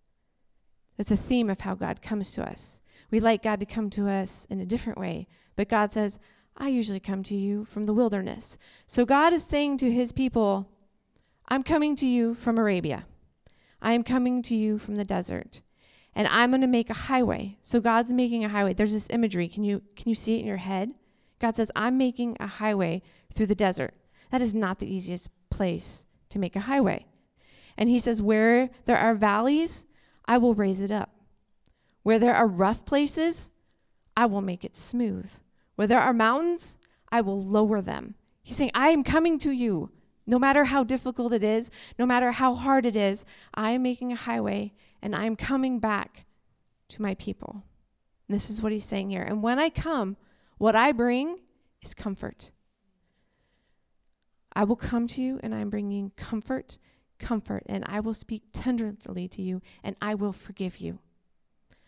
That's 0.98 1.12
a 1.12 1.18
theme 1.18 1.50
of 1.50 1.62
how 1.62 1.76
God 1.76 2.02
comes 2.02 2.32
to 2.32 2.44
us. 2.44 2.80
We 3.12 3.20
like 3.20 3.44
God 3.44 3.60
to 3.60 3.66
come 3.66 3.90
to 3.92 4.10
us 4.10 4.48
in 4.50 4.60
a 4.60 4.66
different 4.66 4.98
way, 4.98 5.28
but 5.56 5.70
God 5.70 5.92
says, 5.92 6.20
I 6.56 6.70
usually 6.70 7.00
come 7.00 7.24
to 7.24 7.36
you 7.36 7.66
from 7.66 7.84
the 7.84 7.94
wilderness. 7.94 8.58
So 8.86 9.06
God 9.06 9.34
is 9.34 9.44
saying 9.44 9.78
to 9.78 9.92
his 9.92 10.12
people, 10.12 10.70
I'm 11.48 11.64
coming 11.64 11.96
to 11.98 12.08
you 12.08 12.36
from 12.36 12.58
Arabia. 12.58 13.06
I 13.84 13.94
am 13.94 14.04
coming 14.04 14.42
to 14.44 14.56
you 14.56 14.80
from 14.80 14.96
the 14.96 15.04
desert. 15.04 15.62
And 16.16 16.28
I'm 16.28 16.50
going 16.52 16.62
to 16.62 16.68
make 16.68 16.90
a 16.90 16.94
highway. 16.94 17.58
So 17.62 17.80
God's 17.80 18.12
making 18.12 18.44
a 18.44 18.50
highway. 18.50 18.74
There's 18.74 18.94
this 18.94 19.08
imagery. 19.10 19.48
Can 19.48 19.64
you 19.64 19.84
can 19.96 20.10
you 20.10 20.16
see 20.16 20.36
it 20.36 20.40
in 20.40 20.48
your 20.48 20.58
head? 20.58 20.94
God 21.40 21.56
says, 21.56 21.72
"I'm 21.76 21.98
making 21.98 22.38
a 22.40 22.48
highway 22.48 23.02
through 23.34 23.48
the 23.48 23.56
desert." 23.56 23.94
That 24.32 24.42
is 24.42 24.54
not 24.54 24.80
the 24.80 24.92
easiest 24.92 25.30
place 25.50 26.06
to 26.30 26.40
make 26.40 26.56
a 26.56 26.62
highway. 26.62 27.06
And 27.78 27.90
he 27.90 28.00
says, 28.00 28.22
"Where 28.22 28.70
there 28.86 28.98
are 28.98 29.14
valleys, 29.14 29.86
I 30.26 30.38
will 30.38 30.56
raise 30.56 30.82
it 30.82 30.92
up. 30.92 31.10
Where 32.04 32.20
there 32.20 32.36
are 32.36 32.48
rough 32.48 32.86
places, 32.86 33.50
I 34.16 34.26
will 34.26 34.42
make 34.42 34.64
it 34.64 34.76
smooth. 34.76 35.30
Where 35.76 35.88
there 35.88 36.02
are 36.02 36.14
mountains, 36.14 36.78
I 37.12 37.22
will 37.22 37.42
lower 37.42 37.82
them. 37.82 38.16
He's 38.44 38.58
saying, 38.58 38.72
I 38.74 38.90
am 38.90 39.04
coming 39.04 39.38
to 39.40 39.52
you. 39.52 39.92
No 40.26 40.40
matter 40.40 40.66
how 40.66 40.84
difficult 40.84 41.34
it 41.34 41.44
is, 41.44 41.70
no 42.00 42.06
matter 42.06 42.32
how 42.32 42.56
hard 42.56 42.86
it 42.86 42.96
is, 42.96 43.26
I 43.54 43.72
am 43.72 43.84
making 43.84 44.12
a 44.12 44.18
highway 44.18 44.74
and 45.02 45.16
I 45.16 45.26
am 45.26 45.36
coming 45.36 45.80
back 45.80 46.26
to 46.90 47.02
my 47.02 47.16
people. 47.16 47.64
And 48.28 48.36
this 48.36 48.50
is 48.50 48.62
what 48.62 48.72
he's 48.72 48.86
saying 48.86 49.10
here. 49.10 49.24
And 49.24 49.44
when 49.44 49.60
I 49.60 49.70
come, 49.70 50.16
what 50.58 50.76
I 50.76 50.92
bring 50.92 51.40
is 51.82 51.94
comfort. 51.94 52.52
I 54.56 54.64
will 54.64 54.76
come 54.76 55.08
to 55.08 55.22
you 55.22 55.40
and 55.44 55.54
I'm 55.54 55.70
bringing 55.70 56.12
comfort, 56.16 56.78
comfort, 57.20 57.64
and 57.66 57.84
I 57.88 58.00
will 58.00 58.14
speak 58.14 58.44
tenderly 58.54 59.28
to 59.28 59.42
you 59.42 59.62
and 59.84 59.96
I 60.02 60.16
will 60.16 60.32
forgive 60.32 60.78
you. 60.78 61.00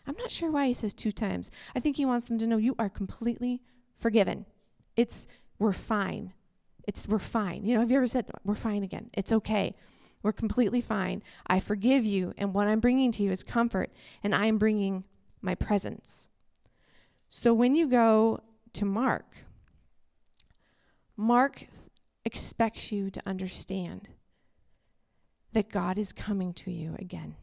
I'm 0.06 0.16
not 0.18 0.30
sure 0.30 0.50
why 0.50 0.66
he 0.66 0.74
says 0.74 0.94
two 0.94 1.12
times. 1.12 1.50
I 1.74 1.80
think 1.80 1.96
he 1.96 2.04
wants 2.04 2.26
them 2.26 2.38
to 2.38 2.46
know 2.46 2.58
you 2.58 2.76
are 2.78 2.88
completely 2.88 3.62
forgiven. 3.94 4.46
It's 4.94 5.26
we're 5.58 5.72
fine. 5.72 6.32
It's 6.86 7.08
we're 7.08 7.18
fine. 7.18 7.64
You 7.64 7.74
know, 7.74 7.80
have 7.80 7.90
you 7.90 7.96
ever 7.96 8.06
said 8.06 8.26
we're 8.44 8.54
fine 8.54 8.82
again? 8.82 9.10
It's 9.12 9.32
okay. 9.32 9.74
We're 10.22 10.32
completely 10.32 10.80
fine. 10.80 11.22
I 11.46 11.60
forgive 11.60 12.04
you 12.04 12.32
and 12.36 12.54
what 12.54 12.68
I'm 12.68 12.80
bringing 12.80 13.12
to 13.12 13.22
you 13.22 13.30
is 13.30 13.42
comfort 13.42 13.92
and 14.22 14.34
I 14.34 14.46
am 14.46 14.58
bringing 14.58 15.04
my 15.40 15.54
presence. 15.54 16.28
So 17.28 17.52
when 17.52 17.74
you 17.74 17.88
go 17.88 18.40
to 18.72 18.84
Mark, 18.84 19.26
Mark 21.16 21.66
expects 22.24 22.92
you 22.92 23.10
to 23.10 23.22
understand 23.26 24.08
that 25.52 25.70
God 25.70 25.96
is 25.96 26.12
coming 26.12 26.52
to 26.54 26.70
you 26.70 26.96
again. 26.98 27.36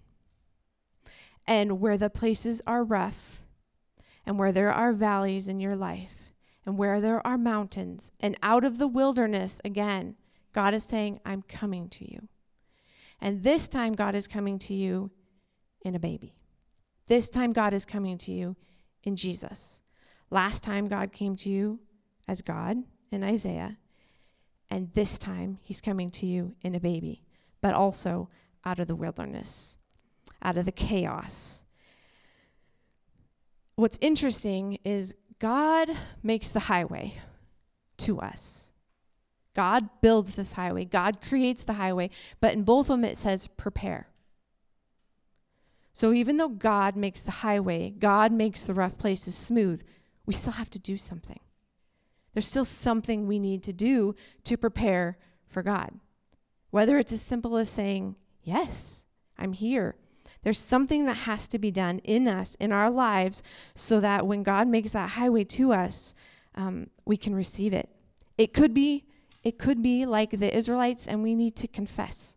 And 1.47 1.79
where 1.79 1.97
the 1.97 2.09
places 2.09 2.61
are 2.67 2.83
rough, 2.83 3.41
and 4.25 4.39
where 4.39 4.51
there 4.51 4.71
are 4.71 4.93
valleys 4.93 5.47
in 5.47 5.59
your 5.59 5.75
life, 5.75 6.22
and 6.65 6.77
where 6.77 7.01
there 7.01 7.25
are 7.25 7.37
mountains, 7.37 8.11
and 8.19 8.37
out 8.41 8.63
of 8.63 8.77
the 8.77 8.87
wilderness 8.87 9.59
again, 9.65 10.15
God 10.53 10.73
is 10.73 10.83
saying, 10.83 11.19
I'm 11.25 11.41
coming 11.41 11.89
to 11.89 12.09
you. 12.09 12.27
And 13.19 13.43
this 13.43 13.67
time, 13.67 13.93
God 13.93 14.15
is 14.15 14.27
coming 14.27 14.59
to 14.59 14.73
you 14.73 15.11
in 15.81 15.95
a 15.95 15.99
baby. 15.99 16.35
This 17.07 17.29
time, 17.29 17.53
God 17.53 17.73
is 17.73 17.85
coming 17.85 18.17
to 18.19 18.31
you 18.31 18.55
in 19.03 19.15
Jesus. 19.15 19.81
Last 20.29 20.63
time, 20.63 20.87
God 20.87 21.11
came 21.11 21.35
to 21.37 21.49
you 21.49 21.79
as 22.27 22.41
God 22.41 22.77
in 23.11 23.23
Isaiah. 23.23 23.77
And 24.69 24.93
this 24.93 25.17
time, 25.17 25.59
He's 25.61 25.81
coming 25.81 26.09
to 26.11 26.25
you 26.25 26.55
in 26.61 26.75
a 26.75 26.79
baby, 26.79 27.23
but 27.61 27.73
also 27.73 28.29
out 28.65 28.79
of 28.79 28.87
the 28.87 28.95
wilderness 28.95 29.77
out 30.43 30.57
of 30.57 30.65
the 30.65 30.71
chaos. 30.71 31.63
What's 33.75 33.97
interesting 34.01 34.77
is 34.83 35.15
God 35.39 35.89
makes 36.21 36.51
the 36.51 36.61
highway 36.61 37.19
to 37.97 38.19
us. 38.19 38.71
God 39.55 39.89
builds 40.01 40.35
this 40.35 40.53
highway, 40.53 40.85
God 40.85 41.21
creates 41.21 41.63
the 41.63 41.73
highway, 41.73 42.09
but 42.39 42.53
in 42.53 42.63
both 42.63 42.89
of 42.89 42.99
them 42.99 43.05
it 43.05 43.17
says 43.17 43.47
prepare. 43.47 44.07
So 45.93 46.11
even 46.11 46.37
though 46.37 46.49
God 46.49 46.95
makes 46.95 47.21
the 47.21 47.31
highway, 47.31 47.91
God 47.91 48.31
makes 48.31 48.63
the 48.63 48.73
rough 48.73 48.97
places 48.97 49.35
smooth, 49.35 49.83
we 50.25 50.33
still 50.33 50.53
have 50.53 50.71
to 50.71 50.79
do 50.79 50.97
something. 50.97 51.39
There's 52.33 52.47
still 52.47 52.65
something 52.65 53.27
we 53.27 53.37
need 53.37 53.61
to 53.63 53.73
do 53.73 54.15
to 54.45 54.57
prepare 54.57 55.19
for 55.47 55.61
God. 55.61 55.91
Whether 56.71 56.97
it's 56.97 57.13
as 57.13 57.21
simple 57.21 57.57
as 57.57 57.69
saying, 57.69 58.15
Yes, 58.43 59.05
I'm 59.37 59.53
here. 59.53 59.95
There's 60.43 60.59
something 60.59 61.05
that 61.05 61.17
has 61.17 61.47
to 61.49 61.59
be 61.59 61.71
done 61.71 61.99
in 61.99 62.27
us, 62.27 62.55
in 62.55 62.71
our 62.71 62.91
lives, 62.91 63.41
so 63.75 63.99
that 64.01 64.27
when 64.27 64.43
God 64.43 64.67
makes 64.67 64.91
that 64.91 65.11
highway 65.11 65.45
to 65.45 65.73
us, 65.73 66.13
um, 66.55 66.87
we 67.05 67.17
can 67.17 67.33
receive 67.33 67.73
it. 67.73 67.89
It 68.37 68.53
could 68.53 68.73
be, 68.73 69.05
it 69.43 69.57
could 69.57 69.81
be 69.81 70.05
like 70.05 70.31
the 70.31 70.55
Israelites, 70.55 71.07
and 71.07 71.23
we 71.23 71.33
need 71.33 71.55
to 71.57 71.67
confess. 71.67 72.35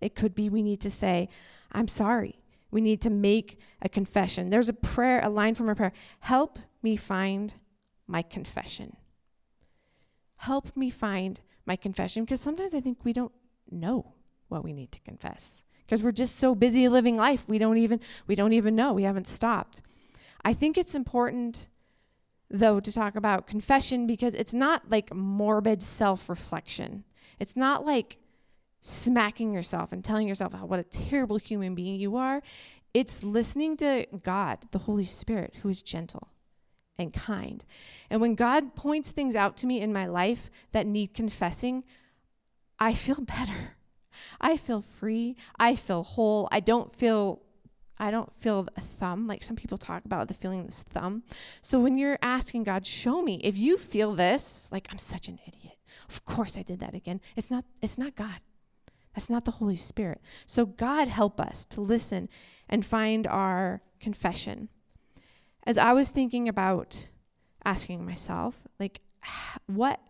It 0.00 0.14
could 0.14 0.34
be 0.34 0.48
we 0.48 0.62
need 0.62 0.80
to 0.82 0.90
say, 0.90 1.28
"I'm 1.72 1.88
sorry." 1.88 2.40
We 2.70 2.82
need 2.82 3.00
to 3.00 3.10
make 3.10 3.58
a 3.80 3.88
confession. 3.88 4.50
There's 4.50 4.68
a 4.68 4.74
prayer, 4.74 5.24
a 5.24 5.30
line 5.30 5.54
from 5.54 5.70
a 5.70 5.74
prayer. 5.74 5.92
Help 6.20 6.58
me 6.82 6.96
find 6.96 7.54
my 8.06 8.20
confession. 8.20 8.96
Help 10.36 10.76
me 10.76 10.90
find 10.90 11.40
my 11.64 11.76
confession 11.76 12.24
because 12.24 12.42
sometimes 12.42 12.74
I 12.74 12.80
think 12.80 13.04
we 13.04 13.14
don't 13.14 13.32
know 13.70 14.12
what 14.48 14.64
we 14.64 14.74
need 14.74 14.92
to 14.92 15.00
confess 15.00 15.64
because 15.88 16.02
we're 16.02 16.12
just 16.12 16.36
so 16.36 16.54
busy 16.54 16.86
living 16.86 17.16
life 17.16 17.48
we 17.48 17.56
don't 17.56 17.78
even 17.78 17.98
we 18.26 18.34
don't 18.34 18.52
even 18.52 18.76
know 18.76 18.92
we 18.92 19.04
haven't 19.04 19.26
stopped. 19.26 19.82
I 20.44 20.52
think 20.52 20.76
it's 20.76 20.94
important 20.94 21.68
though 22.50 22.78
to 22.80 22.92
talk 22.92 23.16
about 23.16 23.46
confession 23.46 24.06
because 24.06 24.34
it's 24.34 24.54
not 24.54 24.90
like 24.90 25.14
morbid 25.14 25.82
self-reflection. 25.82 27.04
It's 27.38 27.56
not 27.56 27.86
like 27.86 28.18
smacking 28.80 29.52
yourself 29.52 29.92
and 29.92 30.04
telling 30.04 30.28
yourself 30.28 30.54
oh, 30.54 30.66
what 30.66 30.78
a 30.78 30.84
terrible 30.84 31.38
human 31.38 31.74
being 31.74 31.98
you 31.98 32.16
are. 32.16 32.42
It's 32.92 33.22
listening 33.22 33.76
to 33.78 34.06
god 34.22 34.66
the 34.72 34.80
holy 34.80 35.04
spirit 35.04 35.56
who 35.62 35.68
is 35.70 35.80
gentle 35.80 36.28
and 36.98 37.14
kind. 37.14 37.64
And 38.10 38.20
when 38.20 38.34
god 38.34 38.74
points 38.74 39.10
things 39.10 39.34
out 39.34 39.56
to 39.58 39.66
me 39.66 39.80
in 39.80 39.92
my 39.92 40.06
life 40.06 40.50
that 40.72 40.86
need 40.86 41.14
confessing 41.14 41.84
i 42.78 42.92
feel 42.92 43.20
better 43.38 43.77
I 44.40 44.56
feel 44.56 44.80
free. 44.80 45.36
I 45.58 45.74
feel 45.74 46.02
whole. 46.02 46.48
I 46.50 46.60
don't 46.60 46.92
feel 46.92 47.42
I 48.00 48.10
don't 48.10 48.32
feel 48.32 48.68
a 48.76 48.80
thumb 48.80 49.26
like 49.26 49.42
some 49.42 49.56
people 49.56 49.76
talk 49.76 50.04
about 50.04 50.28
the 50.28 50.34
feeling 50.34 50.64
this 50.64 50.84
thumb. 50.84 51.24
So 51.60 51.80
when 51.80 51.98
you're 51.98 52.18
asking 52.22 52.64
God, 52.64 52.86
show 52.86 53.22
me 53.22 53.40
if 53.42 53.58
you 53.58 53.76
feel 53.76 54.14
this, 54.14 54.68
like 54.70 54.86
I'm 54.90 54.98
such 54.98 55.26
an 55.26 55.40
idiot. 55.46 55.78
Of 56.08 56.24
course 56.24 56.56
I 56.56 56.62
did 56.62 56.78
that 56.80 56.94
again. 56.94 57.20
It's 57.36 57.50
not 57.50 57.64
it's 57.82 57.98
not 57.98 58.14
God. 58.14 58.40
That's 59.14 59.28
not 59.28 59.44
the 59.44 59.52
Holy 59.52 59.76
Spirit. 59.76 60.20
So 60.46 60.64
God 60.64 61.08
help 61.08 61.40
us 61.40 61.64
to 61.66 61.80
listen 61.80 62.28
and 62.68 62.86
find 62.86 63.26
our 63.26 63.82
confession. 64.00 64.68
As 65.66 65.76
I 65.76 65.92
was 65.92 66.10
thinking 66.10 66.48
about 66.48 67.08
asking 67.64 68.06
myself, 68.06 68.60
like 68.78 69.00
what 69.66 70.00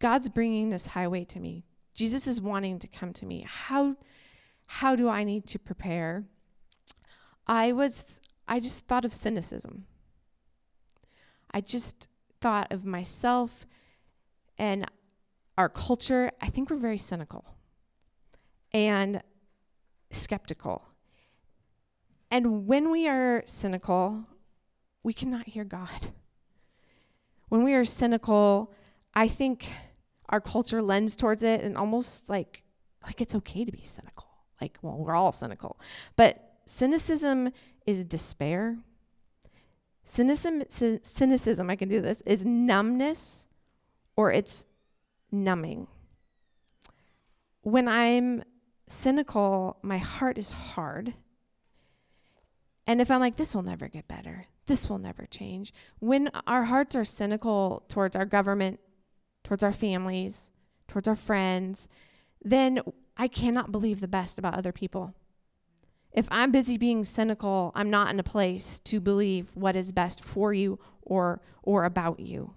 God's 0.00 0.28
bringing 0.28 0.70
this 0.70 0.86
highway 0.86 1.24
to 1.26 1.40
me 1.40 1.64
Jesus 1.94 2.26
is 2.26 2.40
wanting 2.40 2.78
to 2.80 2.88
come 2.88 3.12
to 3.14 3.26
me. 3.26 3.46
How 3.48 3.96
how 4.66 4.96
do 4.96 5.08
I 5.08 5.24
need 5.24 5.46
to 5.48 5.58
prepare? 5.58 6.24
I 7.46 7.72
was 7.72 8.20
I 8.48 8.60
just 8.60 8.86
thought 8.86 9.04
of 9.04 9.12
cynicism. 9.12 9.86
I 11.50 11.60
just 11.60 12.08
thought 12.40 12.72
of 12.72 12.84
myself 12.84 13.66
and 14.58 14.86
our 15.56 15.68
culture. 15.68 16.32
I 16.40 16.48
think 16.48 16.68
we're 16.68 16.76
very 16.76 16.98
cynical 16.98 17.54
and 18.72 19.22
skeptical. 20.10 20.82
And 22.30 22.66
when 22.66 22.90
we 22.90 23.06
are 23.06 23.44
cynical, 23.46 24.24
we 25.04 25.12
cannot 25.12 25.46
hear 25.46 25.64
God. 25.64 26.08
When 27.48 27.62
we 27.62 27.74
are 27.74 27.84
cynical, 27.84 28.72
I 29.14 29.28
think 29.28 29.68
our 30.28 30.40
culture 30.40 30.82
lends 30.82 31.16
towards 31.16 31.42
it 31.42 31.60
and 31.62 31.76
almost 31.76 32.28
like 32.28 32.64
like 33.04 33.20
it's 33.20 33.34
okay 33.34 33.64
to 33.64 33.72
be 33.72 33.82
cynical. 33.82 34.26
Like, 34.60 34.78
well, 34.82 34.96
we're 34.96 35.14
all 35.14 35.32
cynical. 35.32 35.78
But 36.16 36.54
cynicism 36.66 37.50
is 37.86 38.04
despair. 38.04 38.78
Cynicism, 40.04 40.62
c- 40.68 41.00
cynicism, 41.02 41.70
I 41.70 41.76
can 41.76 41.88
do 41.88 42.00
this, 42.00 42.22
is 42.22 42.44
numbness 42.44 43.46
or 44.16 44.32
it's 44.32 44.64
numbing. 45.30 45.86
When 47.62 47.88
I'm 47.88 48.44
cynical, 48.88 49.78
my 49.82 49.98
heart 49.98 50.38
is 50.38 50.50
hard. 50.50 51.14
And 52.86 53.00
if 53.00 53.10
I'm 53.10 53.20
like, 53.20 53.36
this 53.36 53.54
will 53.54 53.62
never 53.62 53.88
get 53.88 54.06
better, 54.08 54.46
this 54.66 54.88
will 54.88 54.98
never 54.98 55.26
change. 55.26 55.72
When 56.00 56.30
our 56.46 56.64
hearts 56.64 56.94
are 56.94 57.04
cynical 57.04 57.84
towards 57.88 58.14
our 58.14 58.26
government, 58.26 58.78
towards 59.44 59.62
our 59.62 59.72
families, 59.72 60.50
towards 60.88 61.06
our 61.06 61.14
friends, 61.14 61.88
then 62.42 62.80
I 63.16 63.28
cannot 63.28 63.70
believe 63.70 64.00
the 64.00 64.08
best 64.08 64.38
about 64.38 64.54
other 64.54 64.72
people. 64.72 65.14
If 66.12 66.26
I'm 66.30 66.50
busy 66.50 66.78
being 66.78 67.04
cynical, 67.04 67.72
I'm 67.74 67.90
not 67.90 68.10
in 68.10 68.18
a 68.18 68.24
place 68.24 68.78
to 68.80 69.00
believe 69.00 69.50
what 69.54 69.76
is 69.76 69.92
best 69.92 70.24
for 70.24 70.52
you 70.52 70.78
or 71.02 71.40
or 71.62 71.84
about 71.84 72.20
you. 72.20 72.54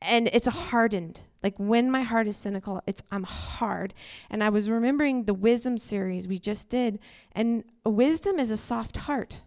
And 0.00 0.28
it's 0.32 0.46
a 0.46 0.52
hardened. 0.52 1.20
Like 1.42 1.54
when 1.58 1.90
my 1.90 2.02
heart 2.02 2.26
is 2.26 2.36
cynical, 2.36 2.82
it's 2.86 3.02
I'm 3.10 3.24
hard. 3.24 3.92
And 4.30 4.42
I 4.42 4.48
was 4.48 4.70
remembering 4.70 5.24
the 5.24 5.34
wisdom 5.34 5.76
series 5.76 6.26
we 6.26 6.38
just 6.38 6.68
did, 6.70 6.98
and 7.32 7.64
wisdom 7.84 8.38
is 8.38 8.50
a 8.50 8.56
soft 8.56 8.96
heart. 8.96 9.42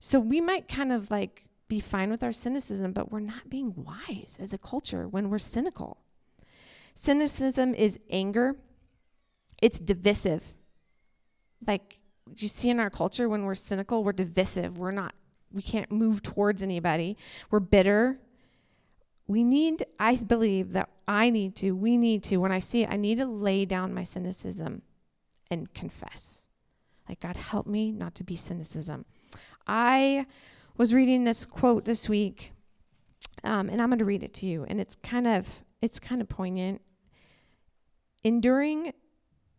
So 0.00 0.20
we 0.20 0.40
might 0.40 0.68
kind 0.68 0.92
of 0.92 1.10
like 1.10 1.47
be 1.68 1.80
fine 1.80 2.10
with 2.10 2.22
our 2.22 2.32
cynicism, 2.32 2.92
but 2.92 3.12
we're 3.12 3.20
not 3.20 3.50
being 3.50 3.74
wise 3.76 4.38
as 4.40 4.52
a 4.52 4.58
culture 4.58 5.06
when 5.06 5.28
we're 5.28 5.38
cynical. 5.38 5.98
Cynicism 6.94 7.74
is 7.74 8.00
anger, 8.10 8.56
it's 9.60 9.78
divisive. 9.78 10.54
Like 11.66 12.00
you 12.36 12.48
see 12.48 12.70
in 12.70 12.80
our 12.80 12.90
culture, 12.90 13.28
when 13.28 13.44
we're 13.44 13.54
cynical, 13.54 14.04
we're 14.04 14.12
divisive. 14.12 14.78
We're 14.78 14.90
not, 14.90 15.14
we 15.52 15.62
can't 15.62 15.90
move 15.90 16.22
towards 16.22 16.62
anybody. 16.62 17.16
We're 17.50 17.60
bitter. 17.60 18.18
We 19.26 19.44
need, 19.44 19.84
I 19.98 20.16
believe 20.16 20.72
that 20.72 20.88
I 21.06 21.30
need 21.30 21.54
to, 21.56 21.72
we 21.72 21.96
need 21.96 22.22
to, 22.24 22.38
when 22.38 22.52
I 22.52 22.58
see 22.58 22.82
it, 22.82 22.90
I 22.90 22.96
need 22.96 23.18
to 23.18 23.26
lay 23.26 23.64
down 23.64 23.94
my 23.94 24.04
cynicism 24.04 24.82
and 25.50 25.72
confess. 25.74 26.46
Like, 27.08 27.20
God, 27.20 27.36
help 27.36 27.66
me 27.66 27.90
not 27.90 28.14
to 28.16 28.24
be 28.24 28.36
cynicism. 28.36 29.04
I 29.66 30.26
was 30.78 30.94
reading 30.94 31.24
this 31.24 31.44
quote 31.44 31.84
this 31.84 32.08
week, 32.08 32.52
Um, 33.44 33.68
and 33.68 33.82
I'm 33.82 33.88
going 33.88 33.98
to 33.98 34.04
read 34.04 34.22
it 34.22 34.32
to 34.34 34.46
you, 34.46 34.64
and 34.64 34.80
it's 34.80 34.96
kind 34.96 35.26
of 35.26 35.62
it's 35.82 36.00
kind 36.00 36.20
of 36.20 36.28
poignant. 36.28 36.80
Enduring 38.24 38.92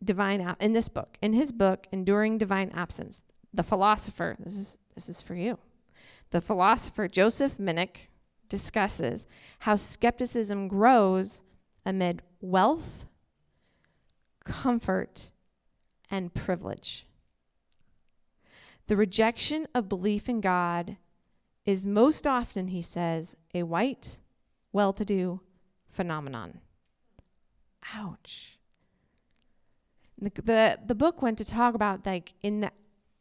divine 0.04 0.42
ab- 0.42 0.58
in 0.60 0.74
this 0.74 0.90
book, 0.90 1.18
in 1.22 1.34
his 1.34 1.52
book, 1.52 1.88
Enduring 1.92 2.38
Divine 2.38 2.72
Absence, 2.74 3.22
the 3.54 3.64
philosopher. 3.64 4.36
This 4.40 4.56
is 4.56 4.78
this 4.96 5.08
is 5.10 5.22
for 5.22 5.36
you. 5.36 5.60
The 6.32 6.42
philosopher 6.42 7.08
Joseph 7.08 7.58
Minich 7.58 8.10
discusses 8.50 9.26
how 9.60 9.76
skepticism 9.76 10.68
grows 10.68 11.42
amid 11.86 12.22
wealth, 12.42 13.06
comfort, 14.44 15.32
and 16.10 16.34
privilege. 16.34 17.06
The 18.88 18.98
rejection 18.98 19.68
of 19.74 19.88
belief 19.88 20.28
in 20.28 20.42
God 20.42 20.98
is 21.70 21.86
most 21.86 22.26
often, 22.26 22.70
he 22.70 22.82
says, 22.82 23.36
a 23.54 23.62
white, 23.62 24.18
well 24.74 24.92
to 24.92 25.06
do 25.06 25.40
phenomenon. 25.88 26.62
Ouch. 27.94 28.58
The, 30.20 30.32
the, 30.42 30.80
the 30.84 30.96
book 30.96 31.22
went 31.22 31.38
to 31.38 31.46
talk 31.46 31.76
about 31.76 32.08
like 32.08 32.34
in 32.42 32.62
the 32.62 32.72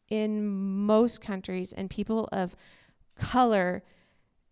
in 0.09 0.49
most 0.87 1.21
countries 1.21 1.75
and 1.75 1.91
people 1.91 2.31
of 2.33 2.57
color 3.15 3.83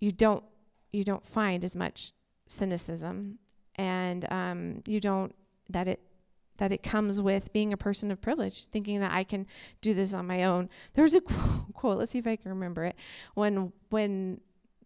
you 0.00 0.12
don't 0.12 0.44
you 0.92 1.02
don't 1.02 1.24
find 1.24 1.64
as 1.64 1.74
much 1.74 2.12
cynicism 2.46 3.38
and 3.76 4.30
um, 4.30 4.82
you 4.86 5.00
don't 5.00 5.34
that 5.70 5.88
it 5.88 6.00
that 6.58 6.72
it 6.72 6.82
comes 6.82 7.20
with 7.20 7.52
being 7.52 7.72
a 7.72 7.76
person 7.76 8.10
of 8.10 8.20
privilege, 8.20 8.66
thinking 8.66 9.00
that 9.00 9.12
I 9.12 9.24
can 9.24 9.46
do 9.80 9.94
this 9.94 10.14
on 10.14 10.26
my 10.26 10.44
own. 10.44 10.68
There 10.94 11.02
was 11.02 11.14
a 11.14 11.20
quote, 11.72 11.98
let's 11.98 12.12
see 12.12 12.18
if 12.18 12.26
I 12.26 12.36
can 12.36 12.50
remember 12.50 12.84
it. 12.84 12.96
When 13.34 13.72
when 13.90 14.40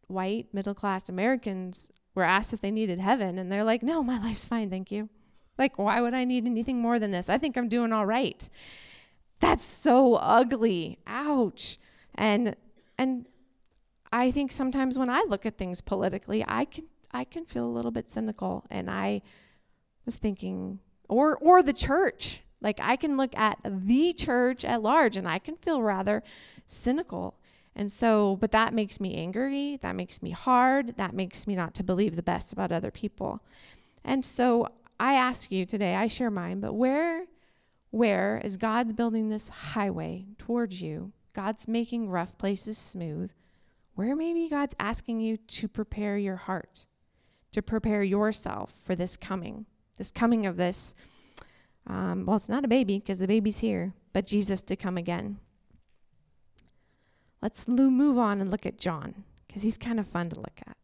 white 0.08 0.48
middle 0.52 0.74
class 0.74 1.08
Americans 1.08 1.90
were 2.14 2.24
asked 2.24 2.52
if 2.52 2.60
they 2.60 2.70
needed 2.70 2.98
heaven, 3.00 3.38
and 3.38 3.50
they're 3.50 3.64
like, 3.64 3.82
"No, 3.82 4.02
my 4.02 4.18
life's 4.18 4.44
fine, 4.44 4.70
thank 4.70 4.90
you." 4.90 5.08
Like, 5.58 5.78
why 5.78 6.00
would 6.00 6.14
I 6.14 6.24
need 6.24 6.46
anything 6.46 6.80
more 6.80 6.98
than 6.98 7.10
this? 7.10 7.28
I 7.28 7.38
think 7.38 7.56
I'm 7.56 7.68
doing 7.68 7.92
all 7.92 8.06
right. 8.06 8.48
That's 9.40 9.64
so 9.64 10.14
ugly. 10.14 10.98
Ouch. 11.06 11.78
And 12.14 12.56
and 12.98 13.26
I 14.12 14.30
think 14.30 14.52
sometimes 14.52 14.98
when 14.98 15.10
I 15.10 15.24
look 15.28 15.46
at 15.46 15.58
things 15.58 15.80
politically, 15.80 16.44
I 16.46 16.64
can 16.64 16.84
I 17.12 17.24
can 17.24 17.44
feel 17.44 17.66
a 17.66 17.68
little 17.68 17.90
bit 17.90 18.08
cynical 18.08 18.64
and 18.70 18.90
I 18.90 19.22
was 20.04 20.16
thinking 20.16 20.80
or 21.10 21.36
or 21.38 21.62
the 21.62 21.72
church. 21.72 22.42
Like 22.62 22.78
I 22.80 22.96
can 22.96 23.16
look 23.16 23.36
at 23.36 23.58
the 23.64 24.12
church 24.12 24.64
at 24.64 24.82
large 24.82 25.16
and 25.16 25.28
I 25.28 25.38
can 25.38 25.56
feel 25.56 25.82
rather 25.82 26.22
cynical. 26.66 27.36
And 27.74 27.90
so, 27.90 28.36
but 28.36 28.52
that 28.52 28.74
makes 28.74 29.00
me 29.00 29.14
angry, 29.14 29.78
that 29.80 29.94
makes 29.94 30.22
me 30.22 30.30
hard, 30.30 30.96
that 30.96 31.14
makes 31.14 31.46
me 31.46 31.54
not 31.54 31.74
to 31.74 31.84
believe 31.84 32.16
the 32.16 32.22
best 32.22 32.52
about 32.52 32.72
other 32.72 32.90
people. 32.90 33.42
And 34.04 34.24
so 34.24 34.68
I 34.98 35.14
ask 35.14 35.50
you 35.50 35.64
today, 35.64 35.94
I 35.94 36.06
share 36.06 36.30
mine, 36.30 36.60
but 36.60 36.74
where 36.74 37.26
where 37.90 38.40
is 38.44 38.56
God's 38.56 38.92
building 38.92 39.28
this 39.28 39.48
highway 39.48 40.26
towards 40.38 40.80
you, 40.80 41.12
God's 41.32 41.66
making 41.66 42.08
rough 42.08 42.38
places 42.38 42.78
smooth, 42.78 43.32
where 43.94 44.14
maybe 44.14 44.48
God's 44.48 44.76
asking 44.78 45.20
you 45.20 45.36
to 45.36 45.66
prepare 45.66 46.16
your 46.16 46.36
heart, 46.36 46.86
to 47.50 47.62
prepare 47.62 48.04
yourself 48.04 48.72
for 48.84 48.94
this 48.94 49.16
coming 49.16 49.66
this 50.00 50.10
coming 50.10 50.46
of 50.46 50.56
this. 50.56 50.94
Um, 51.86 52.24
well, 52.24 52.36
it's 52.36 52.48
not 52.48 52.64
a 52.64 52.68
baby 52.68 52.98
because 52.98 53.18
the 53.18 53.26
baby's 53.26 53.58
here, 53.58 53.92
but 54.14 54.26
Jesus 54.26 54.62
to 54.62 54.74
come 54.74 54.96
again. 54.96 55.38
Let's 57.42 57.68
move 57.68 58.16
on 58.16 58.40
and 58.40 58.50
look 58.50 58.64
at 58.64 58.78
John 58.78 59.24
because 59.46 59.60
he's 59.60 59.76
kind 59.76 60.00
of 60.00 60.06
fun 60.06 60.30
to 60.30 60.36
look 60.36 60.58
at. 60.66 60.76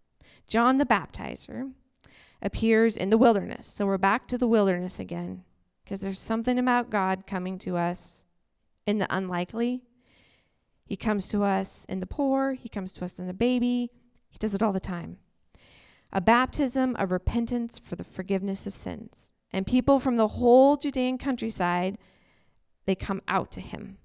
John 0.46 0.76
the 0.76 0.84
Baptizer 0.84 1.72
appears 2.42 2.94
in 2.94 3.08
the 3.08 3.16
wilderness. 3.16 3.66
So 3.66 3.86
we're 3.86 3.96
back 3.96 4.28
to 4.28 4.36
the 4.36 4.46
wilderness 4.46 4.98
again 4.98 5.44
because 5.82 6.00
there's 6.00 6.20
something 6.20 6.58
about 6.58 6.90
God 6.90 7.26
coming 7.26 7.58
to 7.60 7.78
us 7.78 8.26
in 8.86 8.98
the 8.98 9.06
unlikely. 9.08 9.82
He 10.84 10.96
comes 10.96 11.26
to 11.28 11.42
us 11.42 11.86
in 11.88 12.00
the 12.00 12.06
poor, 12.06 12.52
He 12.52 12.68
comes 12.68 12.92
to 12.94 13.04
us 13.06 13.18
in 13.18 13.26
the 13.26 13.32
baby. 13.32 13.90
He 14.28 14.36
does 14.38 14.52
it 14.52 14.62
all 14.62 14.72
the 14.72 14.78
time 14.80 15.16
a 16.12 16.20
baptism 16.20 16.96
of 16.96 17.10
repentance 17.10 17.78
for 17.78 17.96
the 17.96 18.04
forgiveness 18.04 18.66
of 18.66 18.74
sins. 18.74 19.32
And 19.52 19.66
people 19.66 20.00
from 20.00 20.16
the 20.16 20.28
whole 20.28 20.76
Judean 20.76 21.18
countryside, 21.18 21.98
they 22.84 22.94
come 22.94 23.22
out 23.28 23.50
to 23.52 23.60
him. 23.60 23.98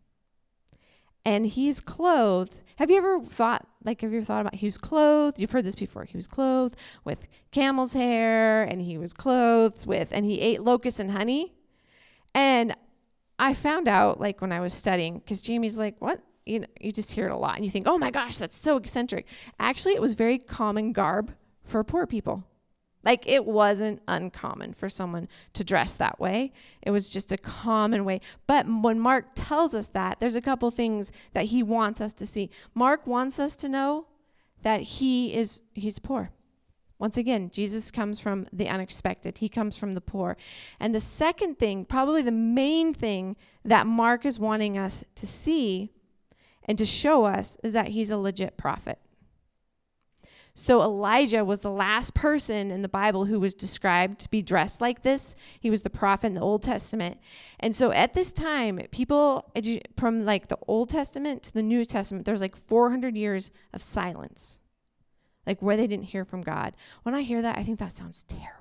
And 1.23 1.45
he's 1.45 1.81
clothed. 1.81 2.63
Have 2.77 2.89
you 2.89 2.97
ever 2.97 3.21
thought, 3.21 3.67
like, 3.83 4.01
have 4.01 4.11
you 4.11 4.17
ever 4.17 4.25
thought 4.25 4.41
about 4.41 4.55
he 4.55 4.65
was 4.65 4.77
clothed? 4.77 5.39
You've 5.39 5.51
heard 5.51 5.65
this 5.65 5.75
before. 5.75 6.05
He 6.05 6.17
was 6.17 6.25
clothed 6.25 6.75
with 7.03 7.27
camel's 7.51 7.93
hair, 7.93 8.63
and 8.63 8.81
he 8.81 8.97
was 8.97 9.13
clothed 9.13 9.85
with, 9.85 10.11
and 10.11 10.25
he 10.25 10.41
ate 10.41 10.63
locusts 10.63 10.99
and 10.99 11.11
honey. 11.11 11.53
And 12.33 12.75
I 13.37 13.53
found 13.53 13.87
out, 13.87 14.19
like, 14.19 14.41
when 14.41 14.51
I 14.51 14.61
was 14.61 14.73
studying, 14.73 15.19
because 15.19 15.41
Jamie's 15.41 15.77
like, 15.77 15.95
what? 15.99 16.21
You 16.45 16.61
know, 16.61 16.67
you 16.79 16.91
just 16.91 17.11
hear 17.11 17.27
it 17.27 17.31
a 17.31 17.37
lot, 17.37 17.55
and 17.55 17.63
you 17.63 17.69
think, 17.69 17.87
oh 17.87 17.99
my 17.99 18.09
gosh, 18.09 18.37
that's 18.37 18.57
so 18.57 18.77
eccentric. 18.77 19.27
Actually, 19.59 19.93
it 19.93 20.01
was 20.01 20.15
very 20.15 20.39
common 20.39 20.91
garb 20.91 21.35
for 21.71 21.83
poor 21.83 22.05
people. 22.05 22.43
Like 23.03 23.27
it 23.27 23.45
wasn't 23.45 24.01
uncommon 24.07 24.73
for 24.73 24.87
someone 24.87 25.27
to 25.53 25.63
dress 25.63 25.93
that 25.93 26.19
way. 26.19 26.53
It 26.81 26.91
was 26.91 27.09
just 27.09 27.31
a 27.31 27.37
common 27.37 28.05
way. 28.05 28.21
But 28.45 28.67
when 28.67 28.99
Mark 28.99 29.29
tells 29.33 29.73
us 29.73 29.87
that, 29.89 30.19
there's 30.19 30.35
a 30.35 30.41
couple 30.41 30.69
things 30.69 31.11
that 31.33 31.45
he 31.45 31.63
wants 31.63 31.99
us 31.99 32.13
to 32.15 32.25
see. 32.25 32.51
Mark 32.75 33.07
wants 33.07 33.39
us 33.39 33.55
to 33.57 33.69
know 33.69 34.05
that 34.61 34.81
he 34.81 35.33
is 35.33 35.63
he's 35.73 35.97
poor. 35.97 36.31
Once 36.99 37.17
again, 37.17 37.49
Jesus 37.51 37.89
comes 37.89 38.19
from 38.19 38.45
the 38.53 38.67
unexpected. 38.67 39.39
He 39.39 39.49
comes 39.49 39.75
from 39.75 39.95
the 39.95 40.01
poor. 40.01 40.37
And 40.79 40.93
the 40.93 40.99
second 40.99 41.57
thing, 41.57 41.83
probably 41.83 42.21
the 42.21 42.31
main 42.31 42.93
thing 42.93 43.35
that 43.65 43.87
Mark 43.87 44.23
is 44.23 44.37
wanting 44.37 44.77
us 44.77 45.03
to 45.15 45.25
see 45.25 45.91
and 46.65 46.77
to 46.77 46.85
show 46.85 47.25
us 47.25 47.57
is 47.63 47.73
that 47.73 47.87
he's 47.87 48.11
a 48.11 48.17
legit 48.17 48.55
prophet. 48.55 48.99
So 50.53 50.81
Elijah 50.81 51.45
was 51.45 51.61
the 51.61 51.71
last 51.71 52.13
person 52.13 52.71
in 52.71 52.81
the 52.81 52.89
Bible 52.89 53.25
who 53.25 53.39
was 53.39 53.53
described 53.53 54.19
to 54.19 54.29
be 54.29 54.41
dressed 54.41 54.81
like 54.81 55.01
this. 55.01 55.35
He 55.59 55.69
was 55.69 55.81
the 55.81 55.89
prophet 55.89 56.27
in 56.27 56.33
the 56.33 56.41
Old 56.41 56.61
Testament. 56.61 57.19
And 57.59 57.75
so 57.75 57.91
at 57.91 58.13
this 58.13 58.33
time, 58.33 58.79
people 58.91 59.51
from 59.97 60.25
like 60.25 60.47
the 60.47 60.57
Old 60.67 60.89
Testament 60.89 61.41
to 61.43 61.53
the 61.53 61.63
New 61.63 61.85
Testament, 61.85 62.25
there's 62.25 62.41
like 62.41 62.55
400 62.55 63.15
years 63.15 63.51
of 63.73 63.81
silence. 63.81 64.59
Like 65.47 65.61
where 65.61 65.77
they 65.77 65.87
didn't 65.87 66.05
hear 66.05 66.25
from 66.25 66.41
God. 66.41 66.75
When 67.03 67.15
I 67.15 67.21
hear 67.21 67.41
that, 67.41 67.57
I 67.57 67.63
think 67.63 67.79
that 67.79 67.91
sounds 67.91 68.23
terrible. 68.23 68.60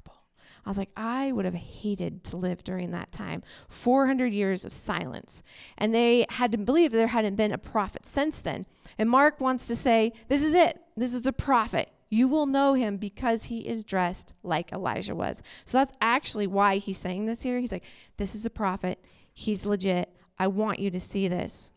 I 0.65 0.69
was 0.69 0.79
like, 0.79 0.91
I 0.97 1.33
would 1.33 1.45
have 1.45 1.55
hated 1.55 2.23
to 2.25 2.37
live 2.37 2.63
during 2.63 2.91
that 2.91 3.13
time. 3.13 3.43
400 3.69 4.33
years 4.33 4.65
of 4.65 4.73
silence. 4.73 5.43
And 5.79 5.95
they 5.95 6.27
had 6.29 6.53
to 6.53 6.59
believe 6.59 6.93
there 6.93 7.07
hadn't 7.09 7.37
been 7.37 7.53
a 7.53 7.59
prophet 7.59 8.07
since 8.07 8.41
then. 8.41 8.67
And 8.99 9.09
Mark 9.09 9.41
wants 9.41 9.67
to 9.69 9.77
say, 9.77 10.13
This 10.29 10.43
is 10.43 10.55
it. 10.55 10.81
This 10.97 11.15
is 11.15 11.23
the 11.23 11.33
prophet. 11.33 11.91
You 12.11 12.27
will 12.29 12.47
know 12.47 12.75
him 12.75 12.97
because 12.97 13.45
he 13.45 13.61
is 13.61 13.85
dressed 13.85 14.35
like 14.43 14.73
Elijah 14.73 15.15
was. 15.15 15.43
So 15.65 15.79
that's 15.79 15.93
actually 16.01 16.47
why 16.47 16.77
he's 16.77 16.99
saying 16.99 17.27
this 17.27 17.43
here. 17.43 17.59
He's 17.59 17.73
like, 17.73 17.85
This 18.17 18.35
is 18.35 18.45
a 18.45 18.51
prophet. 18.51 19.05
He's 19.33 19.65
legit. 19.65 20.15
I 20.39 20.49
want 20.49 20.79
you 20.79 20.91
to 20.91 21.01
see 21.01 21.29
this. 21.29 21.71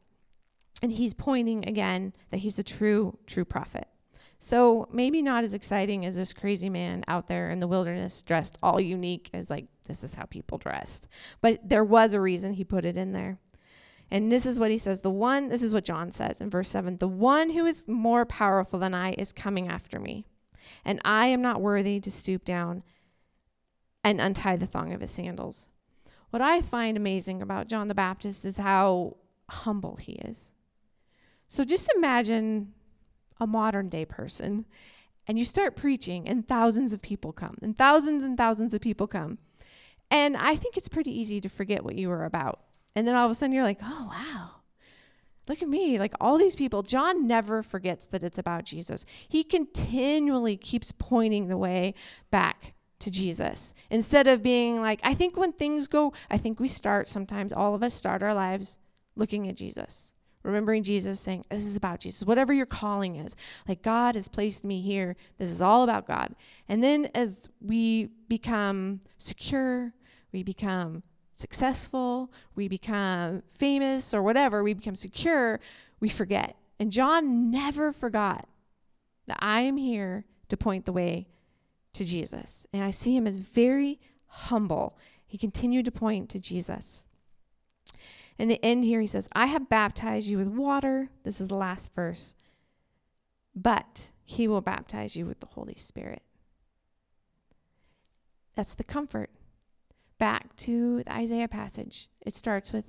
And 0.81 0.91
he's 0.91 1.13
pointing 1.13 1.67
again 1.67 2.13
that 2.31 2.37
he's 2.37 2.59
a 2.59 2.63
true, 2.63 3.17
true 3.25 3.45
prophet. 3.45 3.87
So 4.43 4.89
maybe 4.91 5.21
not 5.21 5.45
as 5.45 5.53
exciting 5.53 6.05
as 6.05 6.17
this 6.17 6.33
crazy 6.33 6.69
man 6.69 7.05
out 7.07 7.29
there 7.29 7.49
in 7.49 7.59
the 7.59 7.67
wilderness 7.67 8.21
dressed 8.21 8.57
all 8.61 8.81
unique 8.81 9.29
as 9.33 9.49
like 9.49 9.67
this 9.85 10.03
is 10.03 10.15
how 10.15 10.25
people 10.25 10.57
dressed. 10.57 11.07
But 11.39 11.61
there 11.63 11.85
was 11.85 12.13
a 12.13 12.19
reason 12.19 12.51
he 12.51 12.65
put 12.65 12.83
it 12.83 12.97
in 12.97 13.13
there. 13.13 13.37
And 14.11 14.29
this 14.29 14.45
is 14.45 14.59
what 14.59 14.69
he 14.69 14.77
says 14.77 14.99
the 14.99 15.09
one, 15.09 15.47
this 15.47 15.63
is 15.63 15.73
what 15.73 15.85
John 15.85 16.11
says 16.11 16.41
in 16.41 16.49
verse 16.49 16.67
7 16.67 16.97
the 16.97 17.07
one 17.07 17.51
who 17.51 17.65
is 17.65 17.87
more 17.87 18.25
powerful 18.25 18.79
than 18.79 18.93
I 18.93 19.13
is 19.13 19.31
coming 19.31 19.69
after 19.69 19.97
me, 19.97 20.25
and 20.83 20.99
I 21.05 21.27
am 21.27 21.41
not 21.41 21.61
worthy 21.61 22.01
to 22.01 22.11
stoop 22.11 22.43
down 22.43 22.83
and 24.03 24.19
untie 24.19 24.57
the 24.57 24.65
thong 24.65 24.91
of 24.91 24.99
his 24.99 25.11
sandals. 25.11 25.69
What 26.31 26.41
I 26.41 26.59
find 26.59 26.97
amazing 26.97 27.41
about 27.41 27.69
John 27.69 27.87
the 27.87 27.95
Baptist 27.95 28.43
is 28.43 28.57
how 28.57 29.15
humble 29.49 29.95
he 29.95 30.13
is. 30.15 30.51
So 31.47 31.63
just 31.63 31.89
imagine 31.95 32.73
a 33.39 33.47
modern 33.47 33.89
day 33.89 34.05
person 34.05 34.65
and 35.27 35.39
you 35.39 35.45
start 35.45 35.75
preaching 35.75 36.27
and 36.27 36.47
thousands 36.47 36.93
of 36.93 37.01
people 37.01 37.31
come 37.31 37.57
and 37.61 37.77
thousands 37.77 38.23
and 38.23 38.37
thousands 38.37 38.73
of 38.73 38.81
people 38.81 39.07
come. 39.07 39.37
And 40.11 40.35
I 40.37 40.55
think 40.55 40.77
it's 40.77 40.89
pretty 40.89 41.17
easy 41.17 41.41
to 41.41 41.49
forget 41.49 41.83
what 41.83 41.95
you 41.95 42.09
were 42.09 42.25
about. 42.25 42.59
And 42.95 43.07
then 43.07 43.15
all 43.15 43.25
of 43.25 43.31
a 43.31 43.35
sudden 43.35 43.53
you're 43.53 43.63
like, 43.63 43.79
oh, 43.81 44.09
wow. 44.11 44.49
Look 45.47 45.61
at 45.61 45.67
me, 45.67 45.99
like 45.99 46.13
all 46.21 46.37
these 46.37 46.55
people. 46.55 46.83
John 46.83 47.27
never 47.27 47.61
forgets 47.61 48.05
that 48.07 48.23
it's 48.23 48.37
about 48.37 48.63
Jesus. 48.63 49.05
He 49.27 49.43
continually 49.43 50.55
keeps 50.55 50.93
pointing 50.93 51.47
the 51.47 51.57
way 51.57 51.95
back 52.31 52.73
to 52.99 53.11
Jesus. 53.11 53.73
Instead 53.89 54.27
of 54.27 54.41
being 54.41 54.81
like, 54.81 55.01
I 55.03 55.13
think 55.13 55.35
when 55.35 55.51
things 55.51 55.87
go, 55.87 56.13
I 56.29 56.37
think 56.37 56.59
we 56.59 56.69
start 56.69 57.09
sometimes, 57.09 57.51
all 57.51 57.75
of 57.75 57.83
us 57.83 57.93
start 57.93 58.23
our 58.23 58.33
lives 58.33 58.77
looking 59.15 59.49
at 59.49 59.55
Jesus 59.55 60.12
remembering 60.43 60.83
Jesus, 60.83 61.19
saying, 61.19 61.45
This 61.49 61.65
is 61.65 61.75
about 61.75 61.99
Jesus, 61.99 62.27
whatever 62.27 62.53
your 62.53 62.65
calling 62.65 63.15
is. 63.15 63.35
Like, 63.67 63.81
God 63.81 64.15
has 64.15 64.27
placed 64.27 64.63
me 64.63 64.81
here. 64.81 65.15
This 65.37 65.49
is 65.49 65.61
all 65.61 65.83
about 65.83 66.07
God. 66.07 66.35
And 66.69 66.83
then 66.83 67.09
as 67.15 67.47
we 67.61 68.09
become 68.27 69.01
secure, 69.17 69.93
we 70.31 70.43
become 70.43 71.03
successful, 71.35 72.31
we 72.55 72.67
become 72.67 73.41
famous 73.49 74.13
or 74.13 74.21
whatever, 74.21 74.63
we 74.63 74.73
become 74.73 74.95
secure, 74.95 75.59
we 75.99 76.09
forget. 76.09 76.55
And 76.79 76.91
John 76.91 77.49
never 77.49 77.91
forgot 77.91 78.47
that 79.27 79.37
I 79.39 79.61
am 79.61 79.77
here 79.77 80.25
to 80.49 80.57
point 80.57 80.85
the 80.85 80.91
way 80.91 81.27
to 81.93 82.05
Jesus. 82.05 82.67
And 82.73 82.83
I 82.83 82.91
see 82.91 83.15
him 83.15 83.27
as 83.27 83.37
very 83.37 83.99
humble. 84.27 84.97
He 85.25 85.37
continued 85.37 85.85
to 85.85 85.91
point 85.91 86.29
to 86.29 86.39
Jesus. 86.39 87.07
In 88.37 88.47
the 88.47 88.63
end, 88.63 88.83
here 88.83 89.01
he 89.01 89.07
says, 89.07 89.29
I 89.33 89.45
have 89.45 89.69
baptized 89.69 90.27
you 90.27 90.37
with 90.37 90.47
water. 90.47 91.09
This 91.23 91.39
is 91.39 91.47
the 91.47 91.55
last 91.55 91.93
verse. 91.93 92.35
But 93.55 94.11
he 94.23 94.47
will 94.47 94.61
baptize 94.61 95.15
you 95.15 95.25
with 95.25 95.39
the 95.39 95.47
Holy 95.47 95.75
Spirit. 95.75 96.23
That's 98.55 98.73
the 98.73 98.83
comfort. 98.83 99.29
Back 100.17 100.55
to 100.57 101.03
the 101.03 101.13
Isaiah 101.13 101.47
passage. 101.47 102.09
It 102.21 102.35
starts 102.35 102.71
with 102.71 102.85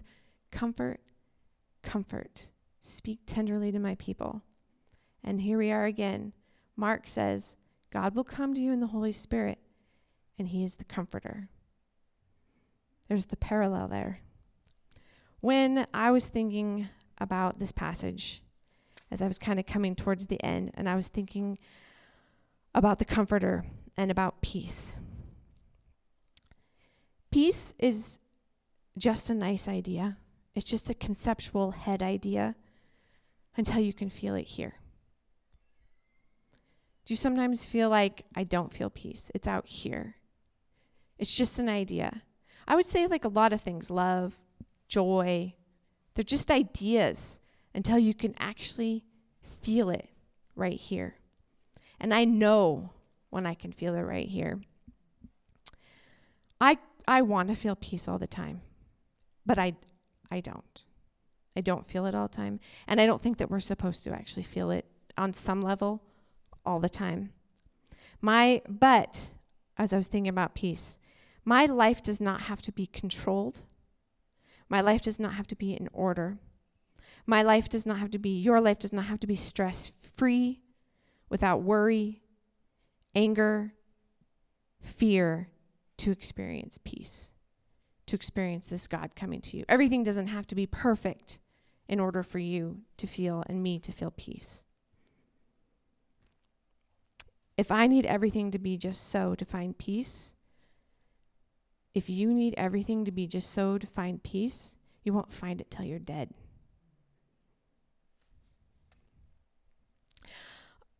comfort, 0.50 1.00
comfort. 1.82 2.50
Speak 2.80 3.20
tenderly 3.26 3.72
to 3.72 3.78
my 3.78 3.94
people. 3.96 4.42
And 5.22 5.40
here 5.40 5.58
we 5.58 5.70
are 5.70 5.84
again. 5.84 6.32
Mark 6.76 7.08
says, 7.08 7.56
God 7.90 8.14
will 8.14 8.24
come 8.24 8.54
to 8.54 8.60
you 8.60 8.72
in 8.72 8.80
the 8.80 8.88
Holy 8.88 9.12
Spirit, 9.12 9.58
and 10.38 10.48
he 10.48 10.64
is 10.64 10.76
the 10.76 10.84
comforter. 10.84 11.48
There's 13.08 13.26
the 13.26 13.36
parallel 13.36 13.88
there. 13.88 14.20
When 15.44 15.86
I 15.92 16.10
was 16.10 16.28
thinking 16.28 16.88
about 17.18 17.58
this 17.58 17.70
passage, 17.70 18.42
as 19.10 19.20
I 19.20 19.26
was 19.26 19.38
kind 19.38 19.60
of 19.60 19.66
coming 19.66 19.94
towards 19.94 20.26
the 20.26 20.42
end, 20.42 20.70
and 20.72 20.88
I 20.88 20.94
was 20.94 21.08
thinking 21.08 21.58
about 22.74 22.98
the 22.98 23.04
Comforter 23.04 23.66
and 23.94 24.10
about 24.10 24.40
peace. 24.40 24.96
Peace 27.30 27.74
is 27.78 28.20
just 28.96 29.28
a 29.28 29.34
nice 29.34 29.68
idea, 29.68 30.16
it's 30.54 30.64
just 30.64 30.88
a 30.88 30.94
conceptual 30.94 31.72
head 31.72 32.02
idea 32.02 32.54
until 33.54 33.80
you 33.80 33.92
can 33.92 34.08
feel 34.08 34.34
it 34.36 34.46
here. 34.46 34.76
Do 37.04 37.12
you 37.12 37.18
sometimes 37.18 37.66
feel 37.66 37.90
like 37.90 38.24
I 38.34 38.44
don't 38.44 38.72
feel 38.72 38.88
peace? 38.88 39.30
It's 39.34 39.46
out 39.46 39.66
here. 39.66 40.16
It's 41.18 41.36
just 41.36 41.58
an 41.58 41.68
idea. 41.68 42.22
I 42.66 42.76
would 42.76 42.86
say, 42.86 43.06
like 43.06 43.26
a 43.26 43.28
lot 43.28 43.52
of 43.52 43.60
things 43.60 43.90
love, 43.90 44.36
joy. 44.94 45.54
They're 46.14 46.22
just 46.22 46.50
ideas 46.50 47.40
until 47.74 47.98
you 47.98 48.14
can 48.14 48.34
actually 48.38 49.02
feel 49.62 49.90
it 49.90 50.08
right 50.54 50.78
here. 50.78 51.16
And 51.98 52.14
I 52.14 52.24
know 52.24 52.90
when 53.30 53.46
I 53.46 53.54
can 53.54 53.72
feel 53.72 53.96
it 53.96 54.02
right 54.02 54.28
here. 54.28 54.60
I 56.60 56.78
I 57.06 57.22
want 57.22 57.48
to 57.48 57.56
feel 57.56 57.74
peace 57.74 58.06
all 58.06 58.18
the 58.18 58.28
time, 58.28 58.60
but 59.44 59.58
I 59.58 59.74
I 60.30 60.40
don't. 60.40 60.84
I 61.56 61.60
don't 61.60 61.86
feel 61.86 62.06
it 62.06 62.14
all 62.14 62.28
the 62.28 62.36
time, 62.36 62.60
and 62.86 63.00
I 63.00 63.06
don't 63.06 63.22
think 63.22 63.38
that 63.38 63.50
we're 63.50 63.60
supposed 63.60 64.04
to 64.04 64.12
actually 64.12 64.42
feel 64.44 64.70
it 64.70 64.86
on 65.16 65.32
some 65.32 65.60
level 65.60 66.02
all 66.64 66.80
the 66.80 66.88
time. 66.88 67.32
My 68.20 68.62
but 68.68 69.28
as 69.76 69.92
I 69.92 69.96
was 69.96 70.06
thinking 70.06 70.28
about 70.28 70.54
peace, 70.54 70.98
my 71.44 71.66
life 71.66 72.00
does 72.02 72.20
not 72.20 72.42
have 72.42 72.62
to 72.62 72.72
be 72.72 72.86
controlled 72.86 73.62
my 74.68 74.80
life 74.80 75.02
does 75.02 75.20
not 75.20 75.34
have 75.34 75.46
to 75.48 75.56
be 75.56 75.72
in 75.72 75.88
order. 75.92 76.38
My 77.26 77.42
life 77.42 77.68
does 77.68 77.86
not 77.86 77.98
have 77.98 78.10
to 78.12 78.18
be, 78.18 78.30
your 78.30 78.60
life 78.60 78.78
does 78.78 78.92
not 78.92 79.06
have 79.06 79.20
to 79.20 79.26
be 79.26 79.36
stress 79.36 79.92
free, 80.16 80.60
without 81.28 81.62
worry, 81.62 82.22
anger, 83.14 83.72
fear 84.80 85.48
to 85.96 86.10
experience 86.10 86.78
peace, 86.84 87.30
to 88.06 88.14
experience 88.14 88.68
this 88.68 88.86
God 88.86 89.16
coming 89.16 89.40
to 89.40 89.56
you. 89.56 89.64
Everything 89.68 90.04
doesn't 90.04 90.28
have 90.28 90.46
to 90.48 90.54
be 90.54 90.66
perfect 90.66 91.38
in 91.88 91.98
order 92.00 92.22
for 92.22 92.38
you 92.38 92.82
to 92.98 93.06
feel 93.06 93.42
and 93.46 93.62
me 93.62 93.78
to 93.78 93.92
feel 93.92 94.10
peace. 94.10 94.64
If 97.56 97.70
I 97.70 97.86
need 97.86 98.06
everything 98.06 98.50
to 98.50 98.58
be 98.58 98.76
just 98.76 99.08
so 99.08 99.34
to 99.34 99.44
find 99.44 99.78
peace, 99.78 100.33
if 101.94 102.10
you 102.10 102.32
need 102.32 102.54
everything 102.56 103.04
to 103.04 103.12
be 103.12 103.26
just 103.26 103.50
so 103.50 103.78
to 103.78 103.86
find 103.86 104.22
peace, 104.22 104.76
you 105.04 105.12
won't 105.12 105.32
find 105.32 105.60
it 105.60 105.70
till 105.70 105.84
you're 105.84 105.98
dead. 105.98 106.30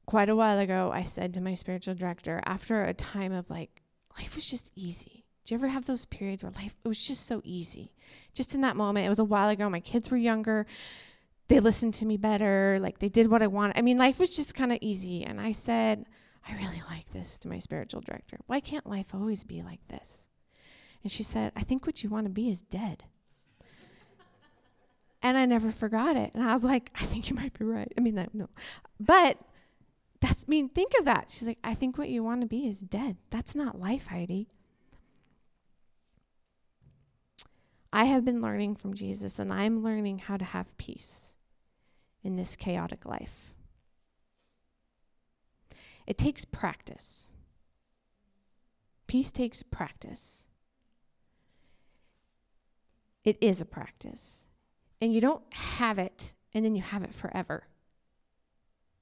Quite 0.07 0.29
a 0.29 0.37
while 0.37 0.59
ago, 0.59 0.91
I 0.93 1.03
said 1.03 1.35
to 1.35 1.41
my 1.41 1.55
spiritual 1.55 1.95
director, 1.95 2.41
after 2.45 2.85
a 2.85 2.95
time 2.95 3.33
of 3.33 3.51
like, 3.51 3.83
life 4.19 4.35
was 4.37 4.49
just 4.49 4.71
easy. 4.77 5.25
Do 5.45 5.55
you 5.55 5.59
ever 5.59 5.69
have 5.69 5.87
those 5.87 6.05
periods 6.05 6.43
where 6.43 6.53
life, 6.53 6.75
it 6.85 6.89
was 6.89 7.03
just 7.03 7.27
so 7.27 7.43
easy? 7.45 7.93
Just 8.33 8.55
in 8.55 8.61
that 8.61 8.77
moment, 8.77 9.07
it 9.07 9.11
was 9.11 9.19
a 9.19 9.25
while 9.25 9.49
ago, 9.49 9.69
my 9.69 9.81
kids 9.81 10.11
were 10.11 10.17
younger. 10.17 10.67
They 11.49 11.61
listened 11.61 11.95
to 11.95 12.07
me 12.07 12.17
better. 12.17 12.79
Like 12.81 12.99
they 12.99 13.09
did 13.09 13.31
what 13.31 13.43
I 13.43 13.47
wanted. 13.47 13.79
I 13.79 13.83
mean, 13.83 13.99
life 13.99 14.19
was 14.19 14.35
just 14.35 14.55
kind 14.55 14.73
of 14.73 14.79
easy. 14.81 15.25
And 15.25 15.41
I 15.41 15.53
said, 15.53 16.07
I 16.47 16.55
really 16.55 16.83
like 16.89 17.13
this 17.13 17.39
to 17.39 17.49
my 17.49 17.59
spiritual 17.59 18.03
director. 18.03 18.39
Why 18.47 18.61
can't 18.61 18.87
life 18.87 19.15
always 19.15 19.45
be 19.45 19.63
like 19.63 19.87
this? 19.89 20.29
And 21.05 21.13
she 21.13 21.23
said, 21.23 21.53
I 21.55 21.63
think 21.63 21.87
what 21.87 22.03
you 22.03 22.09
want 22.09 22.25
to 22.27 22.33
be 22.33 22.51
is 22.51 22.63
dead. 22.63 23.05
and 25.23 25.37
I 25.37 25.45
never 25.45 25.71
forgot 25.71 26.17
it. 26.17 26.33
And 26.35 26.43
I 26.43 26.53
was 26.55 26.65
like, 26.65 26.91
I 26.97 27.05
think 27.05 27.29
you 27.29 27.37
might 27.37 27.57
be 27.57 27.65
right. 27.65 27.93
I 27.97 28.01
mean, 28.01 28.15
no, 28.15 28.27
no. 28.33 28.49
But 28.99 29.39
that's 30.21 30.45
I 30.45 30.49
mean, 30.49 30.71
think 30.71 30.93
of 30.99 31.05
that. 31.05 31.27
She's 31.29 31.47
like, 31.47 31.59
I 31.63 31.75
think 31.75 31.99
what 31.99 32.09
you 32.09 32.25
want 32.25 32.41
to 32.41 32.47
be 32.47 32.67
is 32.67 32.81
dead. 32.81 33.19
That's 33.31 33.55
not 33.55 33.79
life, 33.79 34.07
Heidi. 34.07 34.49
I 37.93 38.07
have 38.07 38.25
been 38.25 38.41
learning 38.41 38.77
from 38.77 38.95
Jesus, 38.95 39.39
and 39.39 39.53
I'm 39.53 39.85
learning 39.85 40.21
how 40.21 40.37
to 40.37 40.45
have 40.45 40.77
peace 40.79 41.37
in 42.25 42.35
this 42.37 42.57
chaotic 42.57 43.05
life. 43.05 43.55
It 46.07 46.19
takes 46.19 46.45
practice. 46.45 47.31
Peace 49.07 49.31
takes 49.31 49.63
practice. 49.63 50.49
It 53.25 53.39
is 53.41 53.61
a 53.61 53.65
practice. 53.65 54.47
And 55.01 55.13
you 55.13 55.21
don't 55.21 55.43
have 55.53 55.99
it 55.99 56.35
and 56.53 56.65
then 56.65 56.77
you 56.77 56.83
have 56.83 57.03
it 57.03 57.15
forever. 57.15 57.65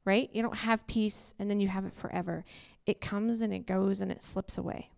Right? 0.04 0.30
You 0.32 0.42
don't 0.42 0.56
have 0.56 0.86
peace 0.86 1.34
and 1.38 1.50
then 1.50 1.60
you 1.60 1.68
have 1.68 1.84
it 1.84 1.94
forever. 1.94 2.44
It 2.86 3.00
comes 3.00 3.40
and 3.40 3.52
it 3.52 3.66
goes 3.66 4.00
and 4.00 4.10
it 4.10 4.22
slips 4.22 4.56
away. 4.58 4.90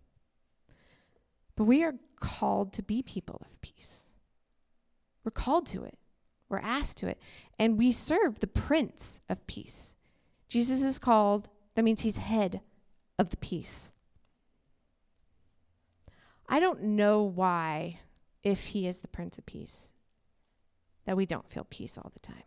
But 1.55 1.65
we 1.65 1.83
are 1.83 1.95
called 2.19 2.73
to 2.73 2.83
be 2.83 3.01
people 3.01 3.41
of 3.45 3.59
peace. 3.61 4.11
We're 5.23 5.31
called 5.31 5.65
to 5.67 5.83
it. 5.83 5.97
We're 6.49 6.59
asked 6.59 6.97
to 6.97 7.07
it. 7.07 7.19
And 7.57 7.77
we 7.77 7.91
serve 7.91 8.39
the 8.39 8.47
Prince 8.47 9.21
of 9.29 9.45
Peace. 9.47 9.95
Jesus 10.47 10.83
is 10.83 10.99
called, 10.99 11.49
that 11.73 11.83
means 11.83 12.01
he's 12.01 12.17
head 12.17 12.61
of 13.17 13.29
the 13.29 13.37
peace. 13.37 13.91
I 16.47 16.59
don't 16.59 16.83
know 16.83 17.23
why 17.23 17.99
if 18.45 18.67
he 18.67 18.87
is 18.87 18.99
the 18.99 19.07
Prince 19.09 19.37
of 19.37 19.45
Peace, 19.45 19.91
that 21.05 21.17
we 21.17 21.25
don't 21.25 21.49
feel 21.49 21.65
peace 21.69 21.97
all 21.97 22.11
the 22.13 22.19
time. 22.19 22.43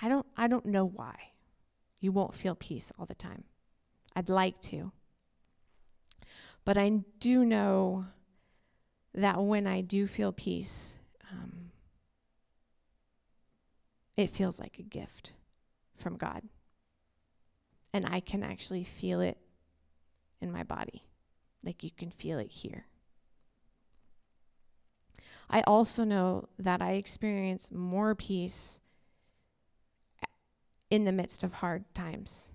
I 0.00 0.08
don't 0.08 0.26
I 0.36 0.46
don't 0.46 0.66
know 0.66 0.86
why 0.86 1.32
you 2.00 2.12
won't 2.12 2.34
feel 2.34 2.54
peace 2.54 2.92
all 2.98 3.06
the 3.06 3.14
time. 3.14 3.44
I'd 4.14 4.28
like 4.28 4.60
to. 4.62 4.92
But 6.64 6.78
I 6.78 6.88
do 7.18 7.44
know 7.44 8.06
that 9.14 9.42
when 9.42 9.66
I 9.66 9.80
do 9.80 10.06
feel 10.06 10.32
peace, 10.32 10.98
um, 11.32 11.70
it 14.16 14.30
feels 14.30 14.60
like 14.60 14.78
a 14.78 14.82
gift 14.82 15.32
from 15.96 16.16
God. 16.16 16.42
And 17.92 18.04
I 18.06 18.20
can 18.20 18.42
actually 18.42 18.84
feel 18.84 19.20
it 19.20 19.38
in 20.40 20.52
my 20.52 20.62
body. 20.62 21.04
Like 21.64 21.82
you 21.82 21.90
can 21.90 22.10
feel 22.10 22.38
it 22.38 22.50
here. 22.50 22.86
I 25.48 25.62
also 25.66 26.04
know 26.04 26.48
that 26.58 26.82
I 26.82 26.92
experience 26.92 27.70
more 27.70 28.14
peace 28.14 28.80
in 30.90 31.04
the 31.04 31.12
midst 31.12 31.42
of 31.44 31.54
hard 31.54 31.84
times. 31.94 32.52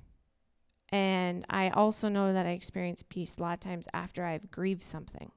And 0.89 1.45
I 1.49 1.69
also 1.69 2.09
know 2.09 2.33
that 2.33 2.45
I 2.45 2.51
experience 2.51 3.03
peace 3.07 3.37
a 3.37 3.41
lot 3.41 3.53
of 3.53 3.59
times 3.61 3.87
after 3.93 4.25
I've 4.25 4.51
grieved 4.51 4.83
something. 4.83 5.31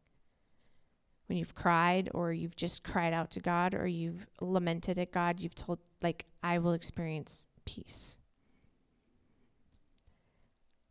When 1.26 1.38
you've 1.38 1.54
cried 1.54 2.10
or 2.12 2.32
you've 2.32 2.56
just 2.56 2.84
cried 2.84 3.12
out 3.12 3.30
to 3.32 3.40
God 3.40 3.72
or 3.72 3.86
you've 3.86 4.26
lamented 4.40 4.98
at 4.98 5.12
God, 5.12 5.40
you've 5.40 5.54
told, 5.54 5.78
like, 6.02 6.26
I 6.42 6.58
will 6.58 6.72
experience 6.72 7.46
peace. 7.64 8.18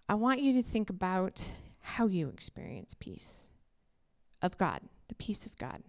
I 0.08 0.16
want 0.16 0.42
you 0.42 0.54
to 0.54 0.64
think 0.64 0.90
about 0.90 1.54
how 1.82 2.08
you 2.08 2.30
experience 2.30 2.96
peace 2.98 3.50
of 4.42 4.58
God, 4.58 4.80
the 5.08 5.16
peace 5.16 5.46
of 5.46 5.56
God 5.58 5.84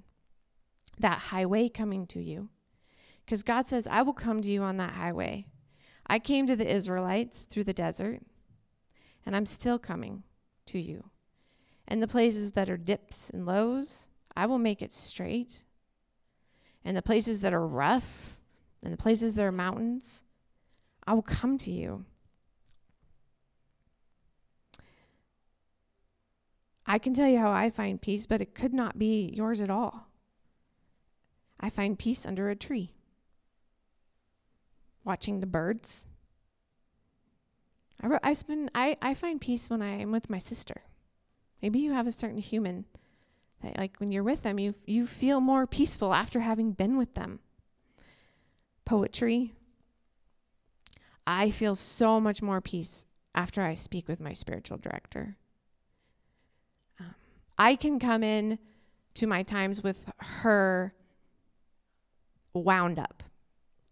that 0.99 1.19
highway 1.19 1.69
coming 1.69 2.07
to 2.09 2.21
you, 2.21 2.49
Because 3.25 3.43
God 3.43 3.67
says, 3.67 3.87
I 3.87 4.03
will 4.03 4.13
come 4.13 4.43
to 4.43 4.51
you 4.51 4.63
on 4.63 4.77
that 4.77 4.95
highway. 4.95 5.47
I 6.07 6.19
came 6.19 6.47
to 6.47 6.57
the 6.57 6.71
Israelites 6.71 7.45
through 7.45 7.65
the 7.65 7.73
desert, 7.73 8.21
and 9.25 9.35
I'm 9.35 9.47
still 9.47 9.79
coming 9.79 10.25
to 10.67 10.79
you. 10.79 11.11
And 11.89 12.03
the 12.03 12.09
places 12.09 12.53
that 12.53 12.69
are 12.69 12.77
dips 12.77 13.31
and 13.31 13.47
lows, 13.47 14.09
I 14.37 14.47
will 14.47 14.59
make 14.59 14.83
it 14.83 14.93
straight. 14.93 15.65
And 16.85 16.97
the 16.97 17.03
places 17.03 17.41
that 17.41 17.55
are 17.55 17.67
rough, 17.67 18.39
and 18.83 18.93
the 18.93 18.99
places 18.99 19.35
that 19.35 19.45
are 19.45 19.53
mountains, 19.53 20.23
I 21.07 21.15
will 21.15 21.23
come 21.23 21.57
to 21.59 21.71
you. 21.71 22.05
I 26.87 26.99
can 26.99 27.15
tell 27.15 27.29
you 27.29 27.39
how 27.39 27.51
I 27.51 27.71
find 27.71 28.01
peace, 28.01 28.27
but 28.27 28.43
it 28.43 28.55
could 28.55 28.75
not 28.75 28.99
be 28.99 29.31
yours 29.33 29.63
at 29.63 29.71
all. 29.71 30.09
I 31.65 31.71
find 31.71 31.99
peace 31.99 32.27
under 32.27 32.51
a 32.51 32.55
tree, 32.55 32.91
watching 35.03 35.41
the 35.41 35.47
birds. 35.47 36.05
I, 38.03 38.19
I 38.23 38.35
spend 38.35 38.71
I, 38.75 38.99
I 39.01 39.15
find 39.15 39.41
peace 39.41 39.71
when 39.71 39.81
I 39.81 39.99
am 39.99 40.13
with 40.13 40.29
my 40.29 40.37
sister. 40.37 40.83
Maybe 41.63 41.79
you 41.79 41.93
have 41.95 42.07
a 42.07 42.13
certain 42.13 42.37
human 42.37 42.85
that 43.63 43.79
like 43.79 43.97
when 43.97 44.13
you're 44.13 44.23
with 44.23 44.43
them 44.43 44.59
you 44.59 44.75
you 44.85 45.07
feel 45.07 45.41
more 45.41 45.67
peaceful 45.67 46.13
after 46.13 46.41
having 46.41 46.73
been 46.73 46.99
with 46.99 47.15
them. 47.15 47.39
Poetry. 48.85 49.55
I 51.27 51.49
feel 51.49 51.75
so 51.75 52.21
much 52.21 52.43
more 52.43 52.61
peace 52.61 53.07
after 53.35 53.63
I 53.63 53.73
speak 53.73 54.07
with 54.07 54.21
my 54.21 54.35
spiritual 54.35 54.77
director. 54.77 55.39
Um, 57.01 57.15
I 57.57 57.75
can 57.75 57.99
come 57.99 58.23
in 58.23 58.59
to 59.15 59.27
my 59.27 59.43
times 59.43 59.83
with 59.83 60.05
her 60.19 60.93
wound 62.55 62.99
up. 62.99 63.23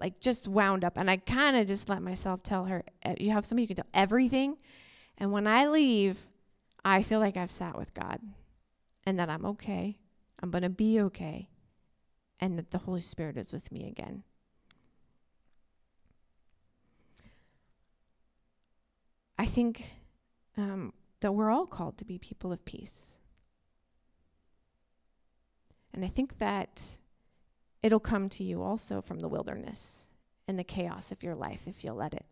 Like 0.00 0.20
just 0.20 0.48
wound 0.48 0.84
up. 0.84 0.96
And 0.96 1.10
i 1.10 1.16
kind 1.16 1.56
of 1.56 1.66
just 1.66 1.88
let 1.88 2.02
myself 2.02 2.42
tell 2.42 2.64
her 2.66 2.84
you 3.18 3.30
have 3.32 3.44
somebody 3.44 3.62
you 3.62 3.68
can 3.68 3.76
tell 3.76 3.86
everything. 3.92 4.56
And 5.18 5.32
when 5.32 5.46
i 5.46 5.66
leave 5.66 6.18
i 6.84 7.02
feel 7.02 7.20
like 7.20 7.36
i've 7.36 7.50
sat 7.50 7.78
with 7.78 7.94
god 7.94 8.20
and 9.04 9.18
that 9.18 9.30
i'm 9.30 9.44
okay. 9.44 9.98
I'm 10.42 10.50
going 10.50 10.62
to 10.62 10.68
be 10.68 11.00
okay. 11.00 11.48
And 12.40 12.58
that 12.58 12.72
the 12.72 12.78
holy 12.78 13.00
spirit 13.00 13.36
is 13.36 13.52
with 13.52 13.70
me 13.70 13.86
again. 13.86 14.24
I 19.38 19.46
think 19.46 19.92
um, 20.56 20.92
that 21.20 21.32
we're 21.32 21.50
all 21.50 21.66
called 21.66 21.98
to 21.98 22.04
be 22.04 22.18
people 22.18 22.52
of 22.52 22.64
peace. 22.64 23.18
And 25.94 26.04
i 26.04 26.08
think 26.08 26.38
that 26.38 26.98
it'll 27.82 28.00
come 28.00 28.28
to 28.30 28.44
you 28.44 28.62
also 28.62 29.00
from 29.00 29.20
the 29.20 29.28
wilderness 29.28 30.08
and 30.46 30.58
the 30.58 30.64
chaos 30.64 31.12
of 31.12 31.22
your 31.22 31.34
life 31.34 31.62
if 31.66 31.82
you'll 31.82 31.96
let 31.96 32.14
it. 32.14 32.24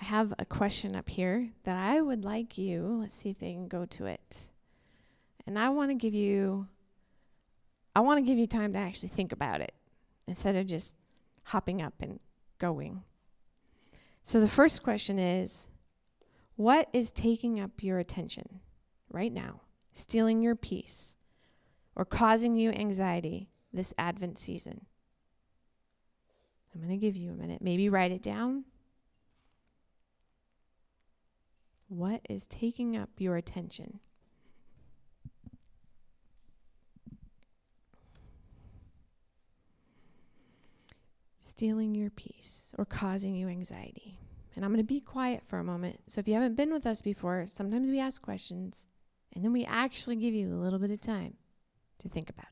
I 0.00 0.04
have 0.04 0.32
a 0.38 0.44
question 0.44 0.96
up 0.96 1.08
here 1.08 1.50
that 1.64 1.76
I 1.76 2.00
would 2.00 2.24
like 2.24 2.56
you, 2.56 2.98
let's 3.00 3.14
see 3.14 3.30
if 3.30 3.38
they 3.38 3.52
can 3.52 3.68
go 3.68 3.84
to 3.86 4.06
it. 4.06 4.48
And 5.46 5.58
I 5.58 5.68
want 5.68 5.90
to 5.90 5.94
give 5.94 6.14
you 6.14 6.68
I 7.94 8.00
want 8.00 8.18
to 8.18 8.22
give 8.22 8.38
you 8.38 8.46
time 8.46 8.72
to 8.72 8.78
actually 8.78 9.10
think 9.10 9.32
about 9.32 9.60
it 9.60 9.74
instead 10.26 10.56
of 10.56 10.66
just 10.66 10.94
hopping 11.44 11.82
up 11.82 11.92
and 12.00 12.20
going. 12.58 13.02
So 14.22 14.40
the 14.40 14.48
first 14.48 14.82
question 14.82 15.18
is 15.18 15.66
what 16.56 16.88
is 16.94 17.10
taking 17.10 17.60
up 17.60 17.82
your 17.82 17.98
attention 17.98 18.60
right 19.10 19.32
now, 19.32 19.60
stealing 19.92 20.42
your 20.42 20.56
peace, 20.56 21.16
or 21.94 22.06
causing 22.06 22.56
you 22.56 22.70
anxiety 22.70 23.50
this 23.72 23.94
Advent 23.98 24.38
season? 24.38 24.86
I'm 26.74 26.80
going 26.80 26.98
to 26.98 27.04
give 27.04 27.16
you 27.16 27.30
a 27.30 27.34
minute. 27.34 27.60
Maybe 27.62 27.88
write 27.88 28.12
it 28.12 28.22
down. 28.22 28.64
What 31.88 32.22
is 32.28 32.46
taking 32.46 32.96
up 32.96 33.10
your 33.18 33.36
attention? 33.36 34.00
Stealing 41.40 41.94
your 41.94 42.08
peace 42.08 42.74
or 42.78 42.86
causing 42.86 43.34
you 43.34 43.48
anxiety. 43.48 44.18
And 44.56 44.64
I'm 44.64 44.70
going 44.70 44.80
to 44.80 44.84
be 44.84 45.00
quiet 45.00 45.42
for 45.46 45.58
a 45.58 45.64
moment. 45.64 46.00
So 46.08 46.20
if 46.20 46.28
you 46.28 46.34
haven't 46.34 46.56
been 46.56 46.72
with 46.72 46.86
us 46.86 47.02
before, 47.02 47.46
sometimes 47.46 47.90
we 47.90 48.00
ask 48.00 48.22
questions 48.22 48.86
and 49.34 49.44
then 49.44 49.52
we 49.52 49.64
actually 49.64 50.16
give 50.16 50.32
you 50.32 50.48
a 50.54 50.56
little 50.56 50.78
bit 50.78 50.90
of 50.90 51.00
time 51.00 51.34
to 51.98 52.08
think 52.08 52.30
about 52.30 52.46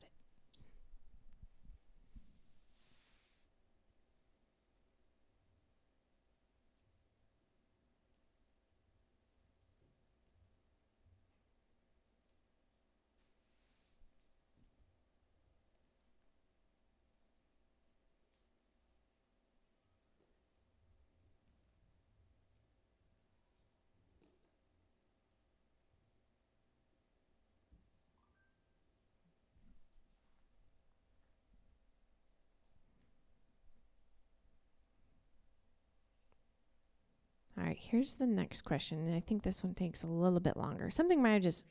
All 37.61 37.67
right, 37.67 37.77
here's 37.79 38.15
the 38.15 38.25
next 38.25 38.63
question. 38.63 38.97
And 39.05 39.15
I 39.15 39.19
think 39.19 39.43
this 39.43 39.63
one 39.63 39.75
takes 39.75 40.01
a 40.01 40.07
little 40.07 40.39
bit 40.39 40.57
longer. 40.57 40.89
Something 40.89 41.21
might 41.21 41.33
have 41.33 41.43
just 41.43 41.65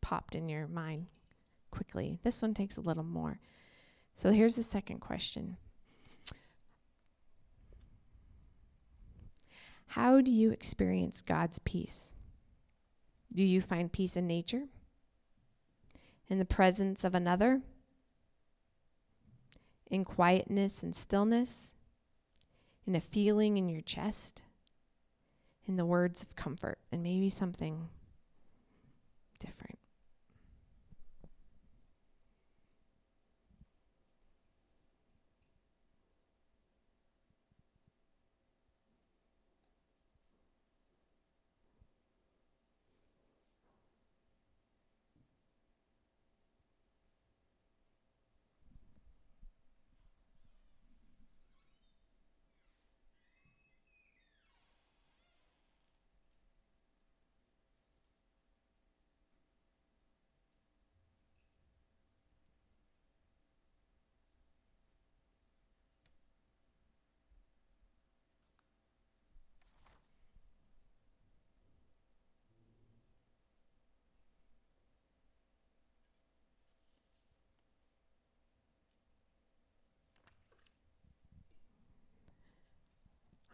popped 0.00 0.36
in 0.36 0.48
your 0.48 0.68
mind 0.68 1.06
quickly. 1.72 2.20
This 2.22 2.40
one 2.40 2.54
takes 2.54 2.76
a 2.76 2.82
little 2.82 3.02
more. 3.02 3.40
So 4.14 4.30
here's 4.30 4.54
the 4.54 4.62
second 4.62 5.00
question 5.00 5.56
How 9.88 10.20
do 10.20 10.30
you 10.30 10.52
experience 10.52 11.20
God's 11.20 11.58
peace? 11.58 12.14
Do 13.34 13.42
you 13.42 13.60
find 13.60 13.90
peace 13.90 14.16
in 14.16 14.28
nature? 14.28 14.66
In 16.28 16.38
the 16.38 16.44
presence 16.44 17.02
of 17.02 17.12
another? 17.12 17.62
In 19.90 20.04
quietness 20.04 20.84
and 20.84 20.94
stillness? 20.94 21.74
In 22.86 22.94
a 22.94 23.00
feeling 23.00 23.56
in 23.56 23.68
your 23.68 23.80
chest? 23.80 24.42
In 25.66 25.76
the 25.76 25.86
words 25.86 26.22
of 26.22 26.36
comfort 26.36 26.78
and 26.92 27.02
maybe 27.02 27.28
something 27.28 27.88
different. 29.38 29.73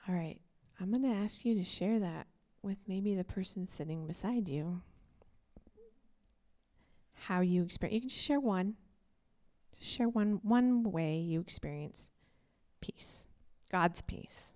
All 0.09 0.15
right. 0.15 0.41
I'm 0.81 0.91
going 0.91 1.03
to 1.03 1.09
ask 1.09 1.45
you 1.45 1.55
to 1.55 1.65
share 1.65 1.99
that 1.99 2.27
with 2.63 2.79
maybe 2.89 3.15
the 3.15 3.25
person 3.25 3.67
sitting 3.67 4.07
beside 4.07 4.49
you. 4.49 4.83
How 7.15 7.41
you 7.41 7.63
experience 7.63 7.95
you 7.95 8.01
can 8.01 8.09
just 8.09 8.23
share 8.23 8.41
one. 8.41 8.75
Just 9.79 9.91
share 9.91 10.09
one 10.09 10.41
one 10.43 10.83
way 10.83 11.19
you 11.19 11.41
experience 11.41 12.11
peace. 12.81 13.27
God's 13.71 14.01
peace. 14.01 14.55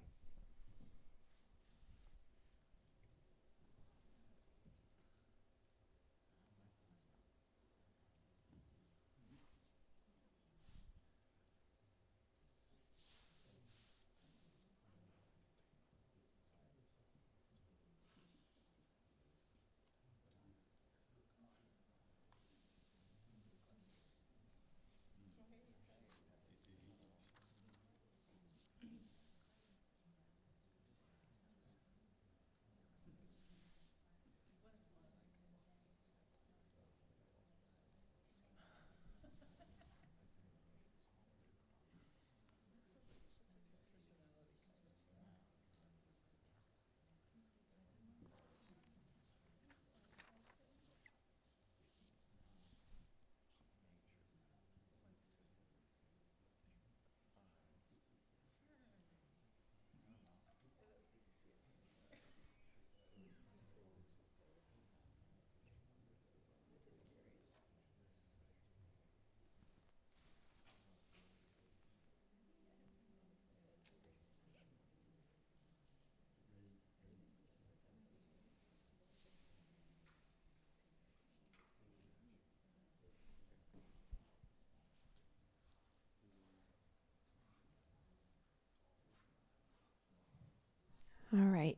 All 91.35 91.47
right. 91.47 91.77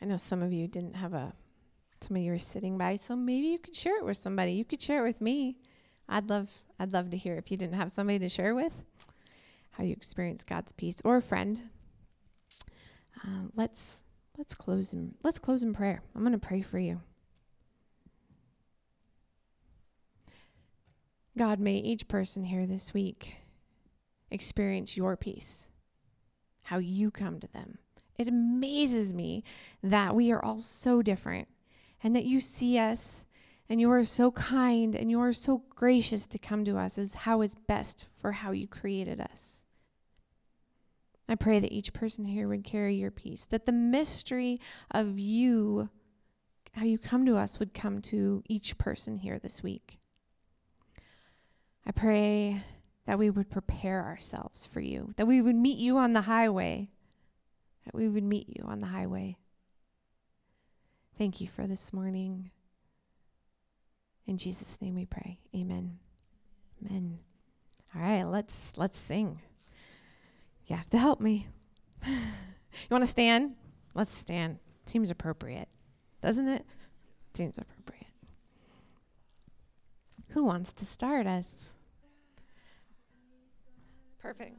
I 0.00 0.06
know 0.06 0.16
some 0.16 0.42
of 0.42 0.54
you 0.54 0.66
didn't 0.68 0.94
have 0.96 1.12
a, 1.12 1.34
some 2.00 2.16
of 2.16 2.22
you 2.22 2.32
were 2.32 2.38
sitting 2.38 2.78
by, 2.78 2.96
so 2.96 3.14
maybe 3.14 3.48
you 3.48 3.58
could 3.58 3.74
share 3.74 3.98
it 3.98 4.04
with 4.06 4.16
somebody. 4.16 4.52
You 4.52 4.64
could 4.64 4.80
share 4.80 5.04
it 5.04 5.08
with 5.08 5.20
me. 5.20 5.58
I'd 6.08 6.30
love, 6.30 6.48
I'd 6.78 6.94
love 6.94 7.10
to 7.10 7.18
hear 7.18 7.36
if 7.36 7.50
you 7.50 7.58
didn't 7.58 7.74
have 7.74 7.92
somebody 7.92 8.18
to 8.20 8.28
share 8.30 8.54
with, 8.54 8.84
how 9.72 9.84
you 9.84 9.92
experience 9.92 10.44
God's 10.44 10.72
peace, 10.72 11.02
or 11.04 11.16
a 11.16 11.22
friend. 11.22 11.60
Uh, 13.22 13.48
let's 13.54 14.04
let's 14.38 14.54
close 14.54 14.92
in 14.92 15.14
let's 15.22 15.40
close 15.40 15.62
in 15.62 15.74
prayer. 15.74 16.02
I'm 16.14 16.22
going 16.22 16.32
to 16.32 16.38
pray 16.38 16.62
for 16.62 16.78
you. 16.78 17.00
God, 21.36 21.60
may 21.60 21.74
each 21.74 22.08
person 22.08 22.44
here 22.44 22.66
this 22.66 22.94
week 22.94 23.34
experience 24.30 24.96
your 24.96 25.16
peace, 25.16 25.68
how 26.62 26.78
you 26.78 27.10
come 27.10 27.40
to 27.40 27.48
them. 27.48 27.78
It 28.18 28.26
amazes 28.26 29.14
me 29.14 29.44
that 29.82 30.14
we 30.14 30.32
are 30.32 30.44
all 30.44 30.58
so 30.58 31.02
different 31.02 31.48
and 32.02 32.14
that 32.16 32.24
you 32.24 32.40
see 32.40 32.76
us 32.76 33.26
and 33.68 33.80
you 33.80 33.90
are 33.92 34.04
so 34.04 34.32
kind 34.32 34.96
and 34.96 35.10
you 35.10 35.20
are 35.20 35.32
so 35.32 35.62
gracious 35.70 36.26
to 36.26 36.38
come 36.38 36.64
to 36.64 36.76
us 36.76 36.98
as 36.98 37.14
how 37.14 37.42
is 37.42 37.54
best 37.54 38.06
for 38.20 38.32
how 38.32 38.50
you 38.50 38.66
created 38.66 39.20
us. 39.20 39.64
I 41.28 41.34
pray 41.34 41.60
that 41.60 41.72
each 41.72 41.92
person 41.92 42.24
here 42.24 42.48
would 42.48 42.64
carry 42.64 42.94
your 42.96 43.10
peace, 43.10 43.44
that 43.46 43.66
the 43.66 43.72
mystery 43.72 44.60
of 44.90 45.18
you, 45.18 45.90
how 46.72 46.84
you 46.84 46.98
come 46.98 47.26
to 47.26 47.36
us, 47.36 47.58
would 47.58 47.74
come 47.74 48.00
to 48.02 48.42
each 48.48 48.78
person 48.78 49.18
here 49.18 49.38
this 49.38 49.62
week. 49.62 49.98
I 51.86 51.92
pray 51.92 52.62
that 53.06 53.18
we 53.18 53.28
would 53.28 53.50
prepare 53.50 54.04
ourselves 54.04 54.66
for 54.66 54.80
you, 54.80 55.12
that 55.16 55.26
we 55.26 55.42
would 55.42 55.56
meet 55.56 55.78
you 55.78 55.98
on 55.98 56.14
the 56.14 56.22
highway, 56.22 56.88
that 57.88 57.94
we 57.94 58.06
would 58.06 58.22
meet 58.22 58.54
you 58.54 58.64
on 58.66 58.80
the 58.80 58.86
highway. 58.86 59.34
Thank 61.16 61.40
you 61.40 61.48
for 61.48 61.66
this 61.66 61.90
morning. 61.90 62.50
In 64.26 64.36
Jesus' 64.36 64.78
name 64.82 64.94
we 64.94 65.06
pray. 65.06 65.38
Amen. 65.56 65.98
Amen. 66.84 67.18
All 67.96 68.02
right, 68.02 68.24
let's 68.24 68.74
let's 68.76 68.98
sing. 68.98 69.40
You 70.66 70.76
have 70.76 70.90
to 70.90 70.98
help 70.98 71.18
me. 71.18 71.46
you 72.06 72.12
want 72.90 73.04
to 73.04 73.10
stand? 73.10 73.54
Let's 73.94 74.10
stand. 74.10 74.58
Seems 74.84 75.10
appropriate, 75.10 75.68
doesn't 76.20 76.46
it? 76.46 76.66
Seems 77.32 77.56
appropriate. 77.56 78.12
Who 80.32 80.44
wants 80.44 80.74
to 80.74 80.84
start 80.84 81.26
us? 81.26 81.70
Perfect 84.18 84.58